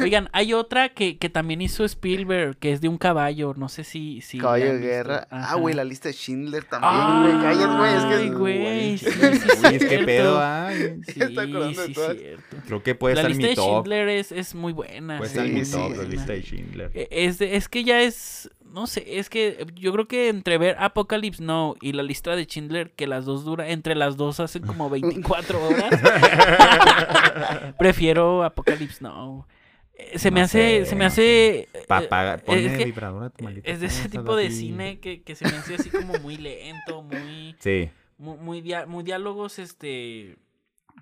[0.00, 3.84] Oigan, hay otra que, que también hizo Spielberg, que es de un caballo, no sé
[3.84, 4.20] si...
[4.20, 5.28] si la Caballo de guerra.
[5.30, 6.92] Ah, güey, la lista de Schindler también,
[7.38, 7.56] güey.
[7.78, 8.14] Güey, es que...
[8.14, 10.06] Ay, güey, sí, sí, Uy, es que cierto.
[10.06, 10.70] pedo, ah.
[10.72, 10.90] Sí,
[11.22, 12.56] Está de sí, cierto.
[12.66, 13.70] Creo que puede la estar lista mi de top.
[13.84, 15.18] Schindler es, es muy buena.
[15.18, 16.08] Puede Sí, estar mi sí, top, la sí.
[16.08, 16.90] lista de Schindler.
[16.94, 20.58] Eh, Es, de- es que ya es, no sé, es que yo creo que entre
[20.58, 24.40] ver Apocalypse Now y la lista de Schindler, que las dos dura, entre las dos
[24.40, 25.90] hacen como 24 horas,
[27.78, 29.46] prefiero Apocalypse Now.
[29.94, 31.58] Eh, Se me No hace, sé, se me hace...
[31.60, 34.50] eh, Papá, eh, ponle es que vibrador a tu maldita es de ese tipo de
[34.50, 38.86] cine que, que se me hace así como muy lento, muy, Sí, muy, muy, dia-
[38.86, 40.36] muy diálogos, este...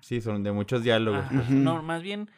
[0.01, 1.25] sí, son de muchos diálogos.
[1.25, 1.45] Ajá.
[1.49, 2.29] No, más bien,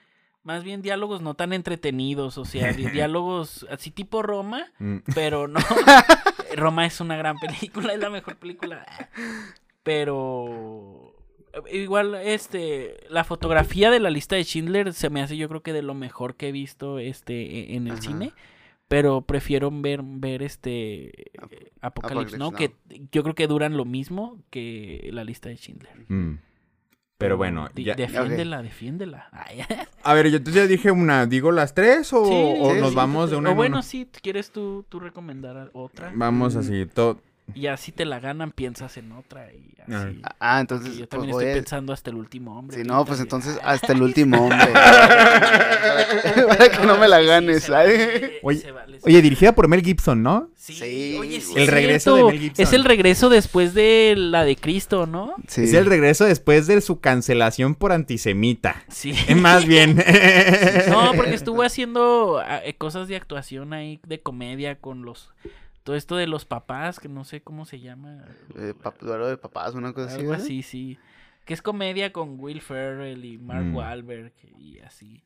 [0.50, 4.98] más bien diálogos no tan entretenidos, o sea, di- diálogos así tipo Roma, Mm.
[5.14, 5.60] pero no.
[6.58, 8.84] Roma es una gran película, es la mejor película.
[9.84, 11.14] Pero
[11.72, 15.74] igual, este, la fotografía de la lista de Schindler se me hace, yo creo que
[15.74, 18.02] de lo mejor que he visto, este, e- en el Ajá.
[18.02, 18.34] cine.
[18.88, 22.46] Pero prefiero ver, ver este Ap- Apocalypse, Apocalypse ¿no?
[22.50, 22.54] Now.
[22.58, 22.74] Que
[23.12, 26.06] yo creo que duran lo mismo que la lista de Schindler.
[26.08, 26.40] Mm.
[27.20, 29.28] Pero bueno, ya- defiéndela, defiéndela.
[29.34, 29.62] Ay,
[30.04, 32.90] A ver, yo entonces ya dije una, ¿digo las tres o, Sí, o sí, nos
[32.92, 36.12] sí, vamos de una O en bueno, sí, ¿quieres tú, tú recomendar otra?
[36.16, 37.20] Vamos así, todo.
[37.56, 40.22] Y así te la ganan, piensas en otra y así.
[40.40, 40.96] Ah, entonces...
[40.96, 42.76] Y yo pues también estoy pensando hasta el último hombre.
[42.76, 43.26] Sí, aquí no, pues también.
[43.26, 44.68] entonces Ah, hasta el último hombre.
[46.48, 47.70] Para que no me la sí, ganes.
[48.42, 50.50] Oye, se vale, se Oye, dirigida por Mel Gibson, ¿no?
[50.56, 52.24] Sí, Sí, oye, sí El es regreso de.
[52.26, 52.64] Mel Gibson.
[52.64, 55.34] Es el regreso después de la de Cristo, ¿no?
[55.48, 55.64] Sí.
[55.64, 58.84] Es el regreso después de su cancelación por antisemita.
[58.90, 59.14] Sí.
[59.36, 60.04] Más bien.
[60.90, 65.32] No, porque estuvo haciendo ah, eh, cosas de actuación ahí, de comedia con los...
[65.90, 68.24] Todo esto de los papás, que no sé cómo se llama.
[68.56, 70.18] Eh, pap- duelo de papás, una cosa así.
[70.20, 70.46] Algo ¿verdad?
[70.46, 71.00] así, sí.
[71.46, 73.76] Que es comedia con Will Ferrell y Mark Mm.
[73.76, 75.24] Wahlberg y así.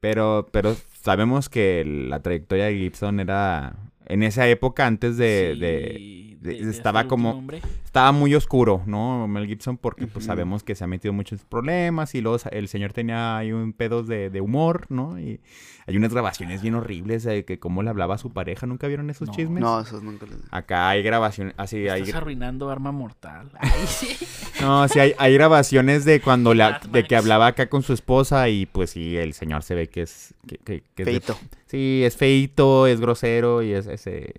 [0.00, 3.76] Pero, pero sabemos que la trayectoria de Gibson era.
[4.06, 5.52] En esa época, antes de.
[5.54, 7.60] Sí, de- de- estaba como- hombre.
[7.84, 9.26] estaba muy oscuro, ¿no?
[9.28, 12.92] Mel Gibson, porque pues sabemos que se ha metido muchos problemas y luego el señor
[12.92, 15.18] tenía ahí un pedos de, de humor, ¿no?
[15.18, 15.40] Y
[15.86, 19.10] hay unas grabaciones bien horribles de que cómo le hablaba a su pareja, ¿nunca vieron
[19.10, 19.34] esos No.
[19.34, 19.60] chismes?
[19.60, 20.36] No, esos nunca los...
[20.50, 23.50] Acá hay grabaciones, así hay, Estás arruinando Arma Mortal.
[23.58, 24.16] Ay, sí.
[24.60, 28.48] no, sí hay, hay grabaciones de cuando la, de que hablaba acá con su esposa
[28.48, 31.36] y pues sí, el señor se ve que es, que, que- que es de- Feito.
[31.74, 34.32] Sí, es feito, es grosero y es, ese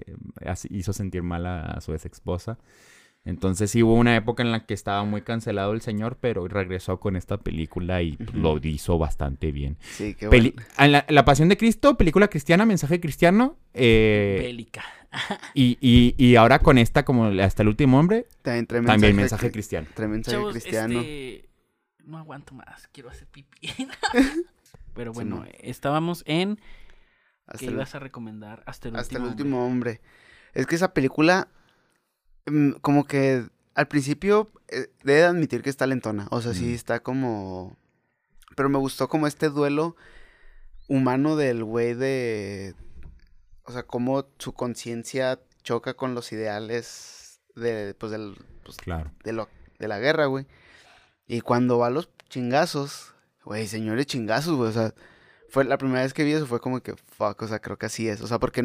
[0.69, 2.57] hizo sentir mal a, a su ex esposa.
[3.27, 6.99] Entonces sí hubo una época en la que estaba muy cancelado el señor, pero regresó
[6.99, 9.77] con esta película y lo hizo bastante bien.
[9.81, 10.69] Sí, qué Peli- bueno.
[10.77, 13.57] en la, La Pasión de Cristo, película cristiana, mensaje cristiano.
[13.73, 14.83] eh, Bélica.
[15.55, 19.51] y, y, y ahora con esta, como hasta el último hombre, También mensaje mensaje cri-
[19.53, 19.87] cristiano.
[20.07, 20.99] mensaje Chavos, cristiano.
[21.01, 21.49] este...
[22.05, 22.87] No aguanto más.
[22.91, 23.69] Quiero hacer pipí.
[24.93, 25.45] Pero Sí, bueno, no.
[25.61, 26.59] estábamos en...
[27.47, 28.63] Hasta ¿Qué el- ibas a recomendar?
[28.65, 30.01] Hasta el Hasta el último último hombre.
[30.53, 31.47] Es que esa película,
[32.45, 36.27] mm, como que al principio, eh, debe de admitir que está lentona.
[36.31, 36.73] O sea, sí Mm.
[36.75, 37.77] está como...
[38.55, 39.95] Pero me gustó como este duelo
[40.87, 42.73] humano del güey de...
[43.63, 49.11] O sea, cómo su conciencia choca con los ideales de, pues, del, pues, Claro.
[49.23, 50.45] de, lo, de la guerra, güey.
[51.27, 54.93] Y cuando va a los chingazos, güey, señores chingazos, güey, o sea,
[55.55, 57.85] fue la primera vez que vi eso, fue como que, fuck, o sea, creo que
[57.85, 58.61] así es, o sea, porque,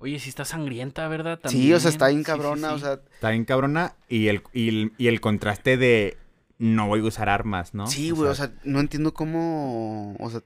[0.00, 1.38] Oye, sí está sangrienta, ¿verdad?
[1.46, 2.24] sí, o sea, está bien También.
[2.24, 2.84] Sí, sí, cabrona, o sí.
[2.84, 6.16] sea, Está bien cabrona y el, y el, y el contraste de
[6.58, 7.86] no voy a usar armas, ¿no?
[7.86, 10.40] sí, güey, o sea, no entiendo cómo, o sea,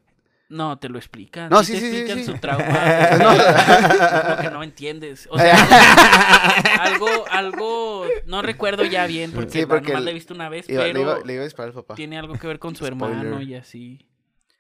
[0.51, 1.49] No, te lo explican.
[1.49, 2.25] No, te sí, sí, sí, explican sí.
[2.25, 2.67] su trauma.
[4.37, 4.43] No.
[4.43, 5.27] Que no entiendes.
[5.31, 5.57] O sea,
[6.81, 10.49] algo, algo, no recuerdo ya bien porque, Sí, porque nomás el- la he visto una
[10.51, 11.95] vez, iba- pero le, iba, le iba a disparar al papá.
[11.95, 13.19] tiene algo que ver con su Spoiler.
[13.19, 14.07] hermano y así.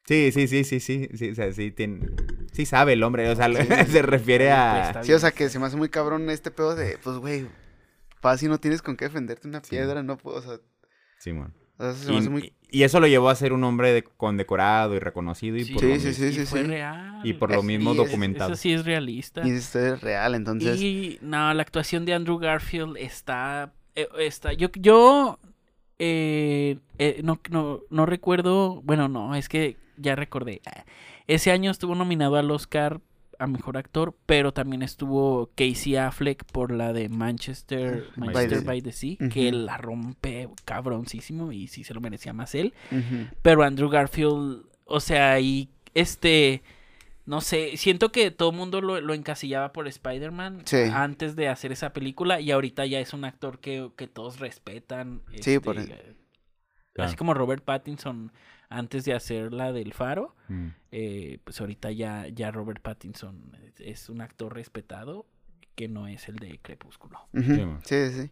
[0.06, 2.00] Sí, sí, sí, sí, sí, sí, o sea, sí, tiene,
[2.52, 3.54] sí sabe el hombre, o sea, Sí.
[3.92, 4.82] se refiere Pues a...
[4.88, 7.46] está Sí, o sea, que se me hace muy cabrón este pedo de, pues, güey,
[8.20, 9.70] fácil no tienes con qué defenderte una Sí.
[9.70, 10.58] piedra, no puedo, o sea,
[11.18, 11.54] Simón.
[11.78, 12.52] o sea, se me Y, hace muy...
[12.68, 15.82] y eso lo llevó a ser un hombre de- condecorado y reconocido y Sí, por
[15.82, 16.66] Sí, lo sí, mismo- sí, y sí, fue sí.
[16.66, 17.20] real.
[17.24, 18.52] Y por lo mismo es- documentado.
[18.52, 19.46] Eso sí es realista.
[19.46, 20.80] Y esto es real, entonces...
[20.80, 23.72] Y no, la actuación de Andrew Garfield está.
[23.94, 25.38] eh, está yo yo
[26.00, 28.82] eh, eh, no, no, no recuerdo.
[28.82, 30.60] Bueno, no, es que ya recordé.
[30.66, 30.84] Ah,
[31.26, 33.00] Ese año estuvo nominado al Oscar
[33.38, 38.64] a mejor actor, pero también estuvo Casey Affleck por la de Manchester, By Manchester the-
[38.66, 42.72] by the Sea, que la rompe cabroncísimo y sí se lo merecía más él.
[43.42, 46.62] Pero Andrew Garfield, o sea, y este.
[47.24, 50.76] no sé, siento que todo el mundo lo, lo encasillaba por Spider-Man Sí.
[50.92, 55.22] antes de hacer esa película y ahorita ya es un actor que, que todos respetan.
[55.40, 56.14] Sí, por- eh,
[56.92, 57.08] Claro.
[57.08, 58.32] Así como Robert Pattinson
[58.68, 60.68] antes de hacer la del Faro, Mm.
[60.92, 65.26] eh, pues ahorita ya, ya Robert Pattinson es, un actor respetado
[65.74, 67.18] que no es el de Crepúsculo.
[67.84, 68.30] Sí, sí.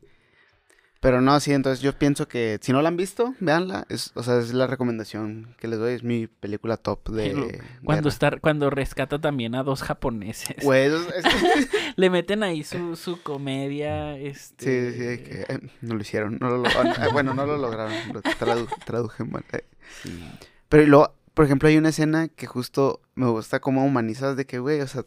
[1.01, 3.87] Pero no, sí, entonces yo pienso que si no la han visto, véanla.
[3.89, 5.95] Es, o sea, es la recomendación que les doy.
[5.95, 7.59] Es mi película top de.
[7.83, 10.63] Cuando, está, cuando rescata también a dos japoneses.
[10.63, 11.25] Güey, eso es-
[11.57, 14.19] es- Le meten ahí su, su comedia.
[14.19, 14.93] Este...
[14.93, 16.37] sí, sí, que eh, no lo hicieron.
[16.39, 17.95] No lo, ah, bueno, no lo lograron.
[18.13, 19.45] Lo tradu- traduje mal.
[19.53, 19.65] eh.
[20.03, 20.23] sí.
[20.69, 24.59] Pero luego, por ejemplo, hay una escena que justo me gusta cómo humanizas de que,
[24.59, 25.05] güey, o sea,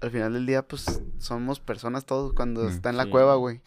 [0.00, 3.10] al final del día, pues somos personas todos cuando Mm, está en la sí.
[3.10, 3.60] cueva, güey.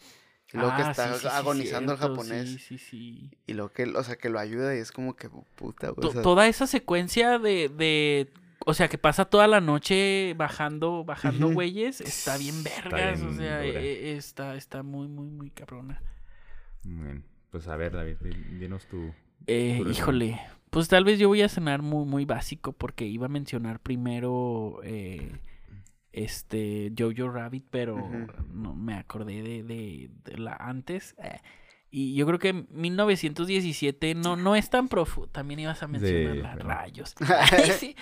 [0.52, 2.48] Y luego que Ah, está sí, sí, sí, agonizando cierto, el japonés.
[2.50, 3.30] Sí, sí, sí.
[3.46, 6.00] Y luego que, o sea, que lo ayuda y es como que puta, güey.
[6.02, 8.28] To- o sea, toda esa secuencia de, de.
[8.64, 13.20] O sea, que pasa toda la noche bajando, bajando güeyes, está bien vergas.
[13.20, 13.80] o bien sea, dura.
[13.80, 16.00] eh, está, está muy, muy, muy cabrona.
[16.84, 17.24] Bien.
[17.50, 19.12] Pues a ver, David, di- dinos tu...
[19.46, 20.40] Eh, Tu híjole,
[20.70, 24.80] pues tal vez yo voy a cenar muy, muy básico porque iba a mencionar primero
[24.84, 25.32] eh,
[26.12, 27.96] este Jojo Rabbit, pero
[28.52, 31.14] no me acordé de, de- de la antes.
[31.18, 31.40] eh,
[31.94, 35.28] y yo creo que 1917 no, no es tan profundo.
[35.30, 36.68] También ibas a mencionar Sí, las bueno.
[36.70, 37.14] rayos.
[37.52, 37.96] Ay, sí.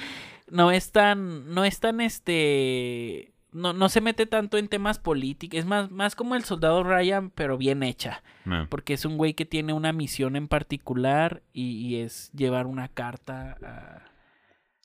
[0.48, 3.32] No es tan, no es tan este.
[3.52, 5.58] No, no se mete tanto en temas políticos.
[5.58, 8.22] Es más, más como el soldado Ryan, pero bien hecha.
[8.44, 8.68] No.
[8.68, 12.86] Porque es un güey que tiene una misión en particular y, y es llevar una
[12.88, 14.09] carta a-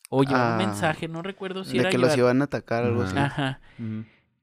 [0.10, 3.04] o un Ah, mensaje, no recuerdo si de era que los iban a atacar, algo
[3.04, 3.18] así.
[3.18, 3.60] Ajá.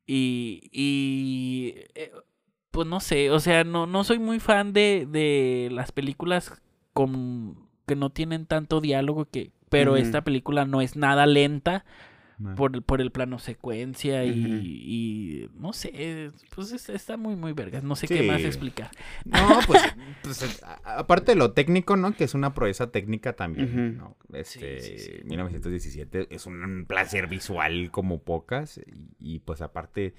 [0.07, 2.13] Y, y eh,
[2.71, 6.61] pues no sé, o sea, no, no soy muy fan de, de las películas
[6.93, 11.87] con que no tienen tanto diálogo que pero esta película no es nada lenta
[12.43, 12.55] No.
[12.57, 17.85] por, el- por el plano secuencia y, no sé, pues es- está muy muy vergas,
[17.85, 18.91] no sé qué más explicar.
[19.25, 19.83] No, pues,
[20.23, 22.15] pues, aparte de lo técnico, ¿no?
[22.17, 23.97] Que es una proeza técnica también.
[23.97, 24.17] ¿no?
[24.33, 25.25] Este, Sí, sí, sí.
[25.25, 28.79] 1917 es un placer visual como pocas
[29.21, 30.15] y, y, pues aparte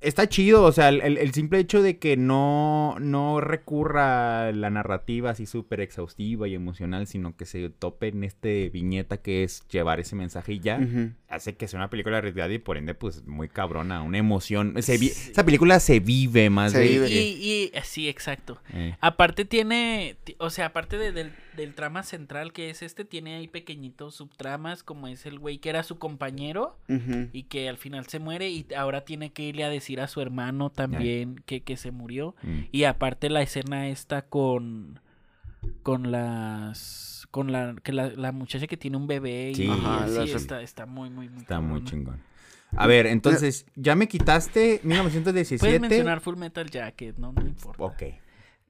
[0.00, 4.70] está chido, o sea, el, el- simple hecho de que no, no recurra a la
[4.70, 9.66] narrativa así súper exhaustiva y emocional, sino que se tope en este viñeta que es
[9.68, 10.80] llevar ese mensaje y ya,
[11.28, 14.80] hace que sea una película arriesgada y por ende pues muy cabrona, una emoción.
[14.82, 16.88] Se vi- Esa película se vive más Se de...
[16.88, 17.08] vive.
[17.10, 18.58] Y, y- y- sí, exacto.
[18.72, 18.96] eh.
[19.00, 23.36] Aparte tiene, ti- o sea, aparte de- del, del trama central que es este, tiene
[23.36, 26.78] ahí pequeñitos subtramas, como es el güey que era su compañero
[27.32, 30.20] y que al final se muere y ahora tiene que irle a decir a su
[30.20, 32.34] hermano también que, que se murió.
[32.42, 32.60] Mm.
[32.72, 35.00] Y aparte la escena esta con,
[35.82, 39.68] con las, con la, que la, la muchacha que tiene un bebé y Sí.
[39.70, 42.20] Ajá, así está, está muy, muy, muy Está muy chingón.
[42.76, 45.60] A ver, entonces, ya me quitaste 1917.
[45.60, 47.82] Puedes mencionar Full Metal Jacket, no, no importa.
[47.82, 48.02] Ok.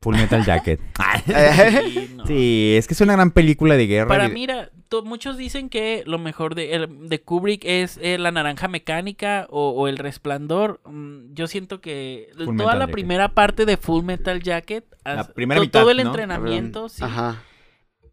[0.02, 0.80] Full Metal Jacket.
[1.26, 2.26] Sí, no.
[2.26, 4.08] sí, es que es una gran película de guerra.
[4.08, 4.70] Para mira,
[5.04, 9.70] muchos dicen que lo mejor de, el- de Kubrick es eh, La Naranja Mecánica o,
[9.70, 10.80] o El Resplandor.
[10.84, 12.92] Mm, yo siento que Full toda Metal la Jacket.
[12.92, 16.02] primera parte de Full Metal Jacket, La as- primera to- mitad, todo el ¿no?
[16.04, 17.42] entrenamiento, sí, Ajá.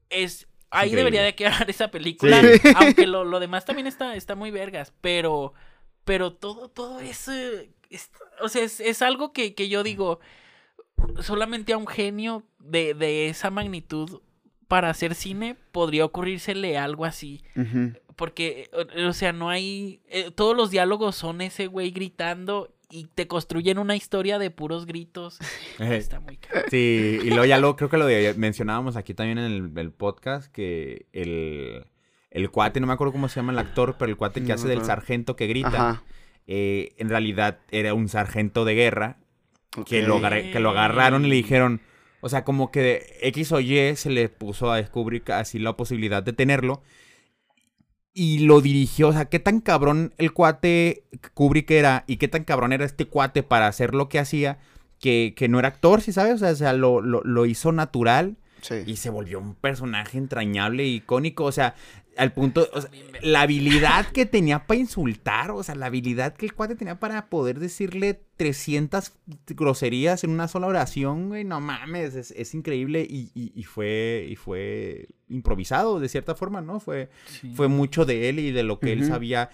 [0.09, 0.97] es ahí increíble.
[0.97, 2.69] debería de quedar esa película, Sí.
[2.75, 5.53] aunque lo, lo demás también está, está muy vergas, pero,
[6.05, 7.31] pero todo, todo eso,
[7.89, 8.11] es-
[8.41, 10.19] o sea, es, es algo que, que yo digo,
[11.21, 14.21] solamente a un genio de, de esa magnitud
[14.67, 17.43] para hacer cine podría ocurrírsele algo así.
[18.15, 18.69] Porque,
[19.07, 20.01] o, sea, no hay.
[20.07, 24.85] eh, todos los diálogos son ese güey gritando y te construyen una historia de puros
[24.85, 25.39] gritos.
[25.79, 26.63] Está muy cabrón.
[26.69, 29.91] Sí, y luego ya lo creo que lo de- mencionábamos aquí también en el, el
[29.91, 31.85] podcast que el,
[32.29, 34.53] el cuate, no me acuerdo cómo se llama el actor, pero el cuate que No
[34.55, 36.03] hace del sargento que grita, Ajá.
[36.45, 39.17] eh, en realidad era un sargento de guerra
[39.85, 41.81] que, lo, que lo agarraron y le dijeron,
[42.21, 46.23] o sea, como que X o Y se le puso a descubrir así la posibilidad
[46.23, 46.81] de tenerlo.
[48.13, 51.03] Y lo dirigió, o sea, qué tan cabrón el cuate
[51.33, 54.59] Kubrick era y qué tan cabrón era este cuate para hacer lo que hacía,
[54.99, 56.35] que, que no era actor, ¿sí sabes?
[56.35, 58.75] O sea, o sea, lo, lo, lo hizo natural Sí.
[58.87, 61.75] y se volvió un personaje entrañable e icónico, o sea,
[62.17, 62.89] al punto, o sea,
[63.21, 67.27] la habilidad que tenía para insultar, o sea, la habilidad que el cuate tenía para
[67.29, 69.11] poder decirle 300
[69.49, 74.27] groserías en una sola oración, güey, no mames, es, es increíble y, y- y fue,
[74.29, 76.79] y fue improvisado de cierta forma, ¿no?
[76.79, 77.53] Fue, Sí.
[77.55, 79.49] fue mucho de él y de lo que él sabía.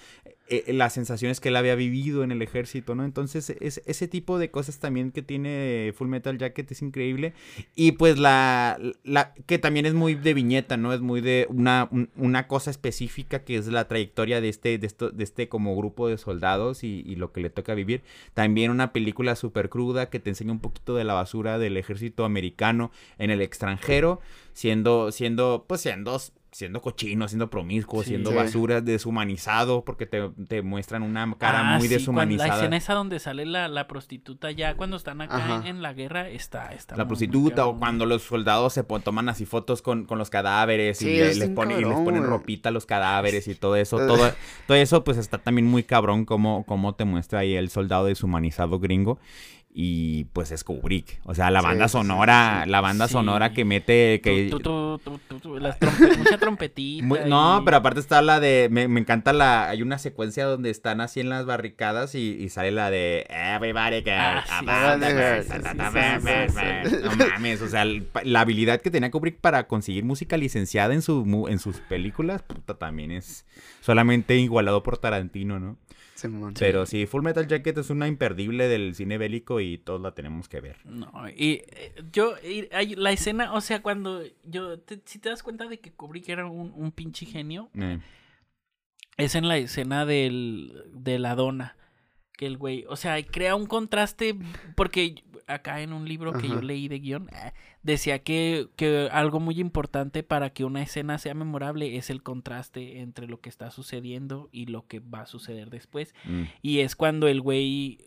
[0.50, 3.06] Eh, las sensaciones que él había vivido en el ejército, ¿no?
[3.06, 7.34] Entonces, es, ese tipo de cosas también que tiene Full Metal Jacket es increíble.
[7.76, 10.94] Y pues la, la que también es muy de viñeta, ¿no?
[10.94, 14.88] Es muy de una, un- una cosa específica que es la trayectoria de este, de
[14.88, 18.02] esto, de este como grupo de soldados y, y lo que le toca vivir.
[18.34, 22.26] También una película súper cruda que te enseña un poquito de la basura del ejército
[22.26, 24.20] americano en el extranjero,
[24.54, 26.20] siendo, siendo, pues siendo,
[26.52, 28.10] siendo cochino, siendo promiscuo, Sí.
[28.10, 28.36] siendo Sí.
[28.36, 32.56] basura, deshumanizado, porque te, te muestran una cara Ah, muy sí, cuando- La deshumanizada.
[32.56, 35.68] escena esa donde sale la, la prostituta ya cuando están acá en, Ajá.
[35.68, 39.02] en la guerra está, está La muy, muy prostituta o cuando los soldados se pon-
[39.02, 41.52] toman así fotos con, con los cadáveres Sí, y, le- es les y
[41.86, 43.98] les ponen ropita a los cadáveres y todo eso.
[44.08, 44.32] Todo,
[44.68, 48.80] todo eso pues está también muy cabrón como, como te muestra ahí el soldado deshumanizado
[48.80, 49.20] gringo.
[49.72, 51.22] Y pues es Kubrick.
[51.26, 52.70] O sea, la banda sí, sonora, sí.
[52.72, 53.14] la banda Sí.
[53.14, 54.20] sonora que mete...
[54.20, 55.00] que Tu, tu,
[55.42, 57.06] tu, las trompe- mucha trompetita.
[57.06, 58.68] Muy- no, pero aparte está la de.
[58.72, 59.70] Me, me encanta la.
[59.70, 63.28] Hay una secuencia donde están así en las barricadas y, y sale la de.
[63.30, 64.04] Everybody.
[67.04, 67.86] No mames, o sea,
[68.24, 72.42] la habilidad que tenía Kubrick para conseguir música licenciada en, su, mu- en sus películas,
[72.42, 73.46] puta, también es
[73.82, 75.78] solamente igualado por Tarantino, ¿no?
[76.60, 80.48] Pero sí, Full Metal Jacket es una imperdible del cine bélico y todos la tenemos
[80.50, 80.78] que ver.
[80.86, 85.30] No, y eh, yo, y hay la escena, o sea, cuando yo, te- si te
[85.30, 88.00] das cuenta de que Kubrick era un, un pinche genio, Eh,
[89.18, 91.76] es en la escena del, de la dona,
[92.38, 94.34] que el güey, o sea, crea un contraste,
[94.76, 97.54] porque acá en un libro que yo leí de guion, eh,
[97.84, 103.00] decía que, que algo muy importante para que una escena sea memorable es el contraste
[103.00, 106.14] entre lo que está sucediendo y lo que va a suceder después.
[106.26, 106.44] mm.
[106.62, 107.98] Y es cuando el güey,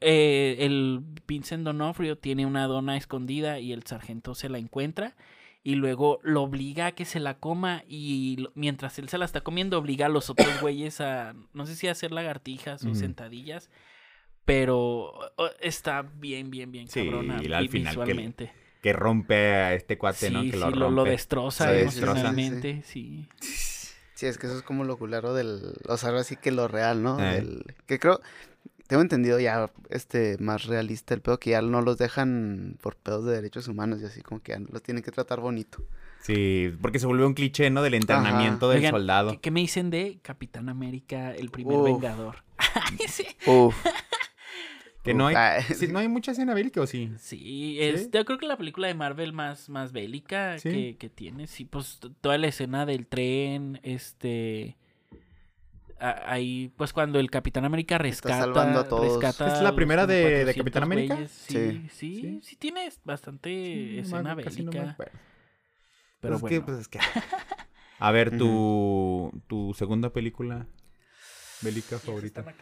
[0.00, 5.14] eh, el Vincent Donofrio tiene una dona escondida y el sargento se la encuentra
[5.62, 9.24] y luego lo obliga a que se la coma y lo- mientras él se la
[9.24, 12.94] está comiendo obliga a los otros güeyes a, no sé si a hacer lagartijas o
[12.94, 13.70] sentadillas,
[14.44, 18.52] pero oh, está bien, bien, bien Sí, cabrona y al final visualmente.
[18.82, 20.42] Que rompe a este cuate, Sí, ¿no?
[20.42, 21.10] Que sí, lo lo, lo rompe.
[21.12, 23.26] destroza Sí, sí, sí, emocionalmente, sí.
[24.14, 25.72] Sí, es que eso es como lo culero del.
[25.88, 27.18] O sea, ahora sí que lo real, ¿no?
[27.18, 27.36] Eh.
[27.36, 28.20] Del- que creo.
[28.94, 33.24] Tengo entendido ya este más realista el pedo que ya no los dejan por pedos
[33.24, 35.82] de derechos humanos y así como que ya los tienen que tratar bonito.
[36.20, 37.82] Sí, porque se volvió un cliché, ¿no?
[37.82, 39.32] Del entrenamiento del Oigan, soldado.
[39.32, 41.84] ¿qué, qué me dicen de Capitán América, el primer Uf.
[41.86, 42.44] vengador?
[43.08, 43.26] Sí.
[43.46, 43.74] Uf.
[45.02, 45.34] Que no hay,
[45.74, 47.10] sí, no hay mucha escena bélica, ¿o sí?
[47.18, 48.10] Sí, es, ¿Sí?
[48.12, 50.70] yo creo que la película de Marvel más, más bélica Sí.
[50.70, 54.76] que, que tiene, sí, pues toda la escena del tren, este...
[56.26, 58.38] Ahí, pues cuando el Capitán América rescata...
[58.38, 59.06] salvando a todos.
[59.20, 61.16] rescata ¿Es la primera de- de 400 Capitán América?
[61.28, 61.88] Sí, Sí.
[61.90, 62.56] sí, sí, Sí.
[62.56, 65.10] tiene bastante escena no bélica, pero
[66.20, 66.48] Pues es bueno.
[66.48, 66.98] que, pues es que-
[67.98, 70.66] A ver, tu, tu segunda película
[71.62, 72.42] bélica favorita.
[72.42, 72.54] güey.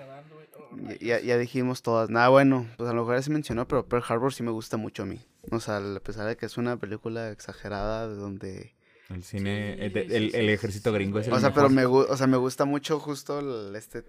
[0.55, 2.11] Oh, Ya, ya, ya dijimos todas.
[2.11, 4.76] Nada, bueno, pues a lo mejor ya se mencionó, pero Pearl Harbor sí me gusta
[4.76, 5.20] mucho a mí.
[5.51, 8.74] O sea, a pesar de que es una película exagerada de donde...
[9.11, 11.51] El cine, Sí, el, el- sí, el sí, ejército sí, gringo es el O sea,
[11.51, 11.63] mejor.
[11.65, 14.05] pero me, o sea, me gusta mucho justo el- este...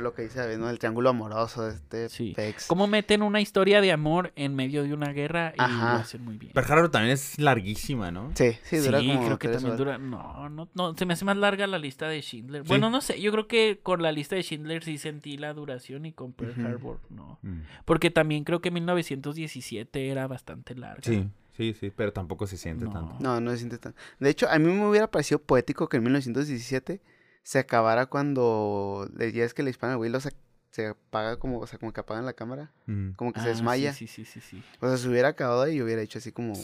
[0.00, 0.70] Lo que dice David, ¿no?
[0.70, 2.34] El triángulo amoroso de este Sí.
[2.36, 2.68] pex.
[2.68, 5.94] ¿Cómo meten una historia de amor en medio de una guerra y Ajá.
[5.94, 6.52] lo hacen muy bien?
[6.52, 8.30] Pearl Harbor también es larguísima, ¿no?
[8.36, 9.98] Sí, sí, dura sí, como creo que tres también horas.
[9.98, 10.08] dura.
[10.08, 12.62] No, no, no, se me hace más larga la lista de Schindler.
[12.62, 12.68] Sí.
[12.68, 16.06] Bueno, no sé, yo creo que con la lista de Schindler sí sentí la duración
[16.06, 16.64] y con Pearl.
[16.64, 17.40] Harbor no.
[17.42, 17.62] Mm.
[17.84, 21.02] Porque también creo que 1917 era bastante larga.
[21.02, 21.26] Sí,
[21.62, 22.92] sí, sí, pero tampoco se siente No.
[22.92, 23.16] tanto.
[23.20, 23.94] No, no se siente tan...
[24.18, 27.00] De hecho, a mí me hubiera parecido poético que en 1917
[27.42, 29.08] se acabara cuando...
[29.16, 30.30] le- Ya es que le disparan al güey, lo sa-
[30.70, 31.58] se apaga como...
[31.60, 32.72] O sea, como que apagan la cámara.
[32.86, 33.10] Mm.
[33.12, 33.92] Como que Ah, se desmaya.
[33.92, 34.58] Sí, sí, sí, sí.
[34.58, 34.62] sí.
[34.80, 36.54] O sea, se hubiera acabado y hubiera hecho así como...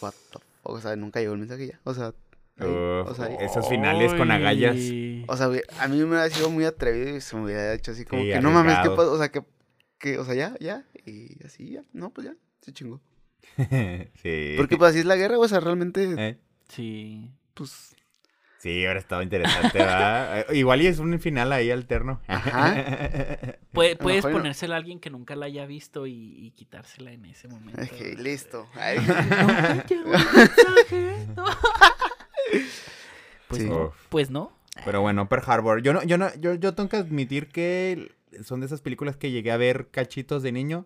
[0.00, 0.42] What the fuck?
[0.62, 1.80] O sea, nunca llegó el mensaje ya.
[1.84, 2.12] O sea...
[2.58, 4.76] ahí, Uf, o sea, Esos finales con agallas.
[5.28, 5.46] O sea,
[5.80, 8.28] a mí me hubiera sido muy atrevido y se me hubiera hecho así como Sí,
[8.30, 9.12] que no mames, ¿qué pasó?
[9.12, 9.42] O sea, que,
[9.98, 13.00] que, o sea, ya, ya, y así ya, no, pues ya, se chingó.
[14.22, 14.54] sí.
[14.56, 16.38] Porque pues así es la guerra, o sea, realmente, ¿Eh?
[16.68, 17.30] Sí.
[17.54, 17.94] pues,
[18.58, 20.46] Sí, ahora estaba interesante, ¿verdad?
[20.52, 22.20] Igual y es un final ahí alterno.
[23.72, 24.38] Puedes mejor no.
[24.38, 27.80] ponérsela a alguien que nunca la haya visto y, y quitársela en ese momento.
[27.82, 28.66] ok, listo.
[28.74, 28.98] Ay.
[31.36, 31.44] No.
[33.48, 33.68] Pues Sí.
[33.68, 34.52] no, pues no.
[34.84, 35.82] Pero bueno, Pearl Harbor.
[35.82, 38.12] Yo no, yo no, yo, yo tengo que admitir que
[38.42, 40.84] son de esas películas que llegué a ver cachitos de niño.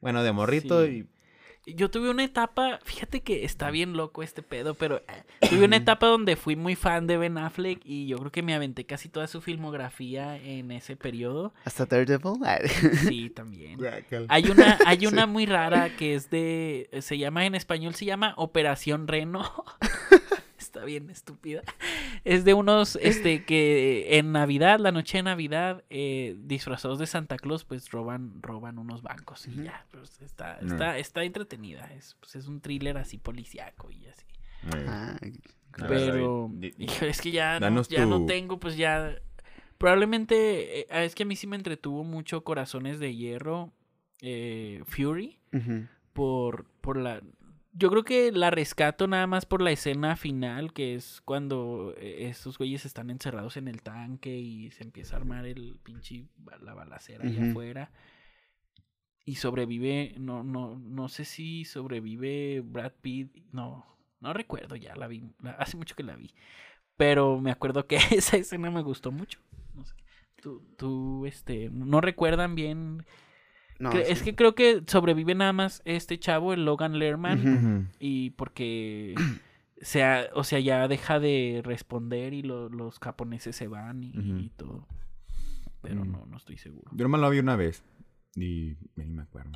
[0.00, 1.06] Bueno, de morrito Sí.
[1.66, 5.76] Yo tuve una etapa, fíjate que está bien loco este pedo, pero eh, tuve una
[5.76, 9.08] etapa donde fui muy fan de Ben Affleck y yo creo que me aventé casi
[9.08, 11.52] toda su filmografía en ese periodo.
[11.64, 12.40] Hasta Daredevil.
[12.44, 12.68] Ay.
[13.08, 13.80] Sí, también.
[14.28, 18.34] Hay una, hay una muy rara que es de, se llama en español, se llama
[18.36, 19.64] Operación Reno.
[20.76, 21.62] Está bien estúpida.
[22.24, 27.38] es de unos este que en Navidad, la noche de Navidad, eh, disfrazados de Santa
[27.38, 29.86] Claus, pues roban, roban unos bancos y ya.
[29.90, 30.74] pues, está, No.
[30.74, 31.90] está, está entretenida.
[31.94, 34.26] Es, pues, es un thriller así policíaco y así.
[34.86, 39.16] Ah, ver, Pero hijo, es que ya, no, ya no tengo, pues ya.
[39.78, 43.72] Probablemente eh, es que a mí sí me entretuvo mucho Corazones de Hierro,
[44.20, 45.38] eh, Fury,
[46.12, 47.22] por, por la.
[47.78, 52.26] Yo creo que la rescato nada más por la escena final, que es cuando eh,
[52.28, 56.24] estos güeyes están encerrados en el tanque y se empieza a armar el pinche
[56.62, 57.90] la balacera allá afuera.
[59.26, 63.84] Y sobrevive, no, no, no sé si sobrevive Brad Pitt, no,
[64.20, 66.32] no recuerdo ya, la vi, la- hace mucho que la vi.
[66.96, 69.40] Pero me acuerdo que esa escena me gustó mucho.
[69.74, 69.94] No sé.
[70.40, 73.04] Tú, tú, este, no recuerdan bien.
[73.78, 73.92] No.
[73.92, 79.14] Es que creo que sobrevive nada más este chavo, el Logan Lerman, y porque
[79.80, 84.86] sea, o sea, ya deja de responder y lo- los japoneses se van y, todo.
[85.82, 86.10] Pero Mm.
[86.12, 86.90] no, no estoy seguro.
[86.94, 87.82] Yo nomás lo vi una vez.
[88.34, 89.52] Y ni me acuerdo.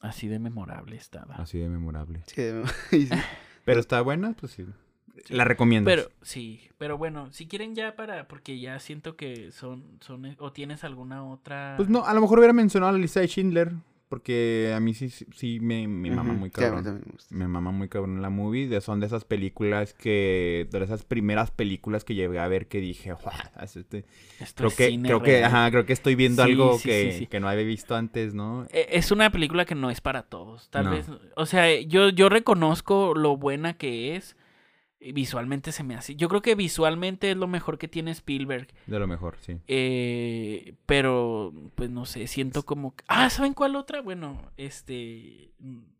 [0.00, 1.36] Así de memorable estaba.
[1.36, 2.22] Así de memorable.
[2.26, 3.08] Sí.
[3.64, 4.66] Pero está buena, pues sí.
[5.28, 5.88] La recomiendo.
[5.90, 10.52] Pero, sí, pero bueno, si quieren ya para, porque ya siento que son, son, o
[10.52, 11.74] tienes alguna otra...
[11.76, 13.72] Pues no, a lo mejor hubiera mencionado la lista de Schindler.
[14.08, 16.38] Porque a mí sí, sí, me, me mama Ujú.
[16.38, 16.84] muy Sí, a mí cabrón.
[16.84, 17.34] también me gusta.
[17.34, 18.68] Me mama muy cabrón la movie.
[18.68, 20.68] De, son de esas películas que.
[20.70, 23.12] De esas primeras películas que llegué a ver que dije.
[23.14, 24.04] "Guau, este-".
[24.38, 26.88] Esto Creo es que, cine creo que, ajá, creo que estoy viendo Sí, algo sí,
[26.88, 27.26] que, sí, sí.
[27.26, 28.66] que no había visto antes, ¿no?
[28.70, 30.70] E- Es una película que no es para todos.
[30.70, 30.90] Tal No.
[30.92, 34.36] vez, o sea, yo, yo reconozco lo buena que es.
[34.98, 36.16] Visualmente se me hace.
[36.16, 38.68] Yo creo que visualmente es lo mejor que tiene Spielberg.
[38.86, 39.58] De lo mejor, sí.
[39.68, 42.94] Eh, pero, pues no sé, siento como...
[43.06, 44.00] Ah, ¿saben cuál otra?
[44.00, 45.50] Bueno, este...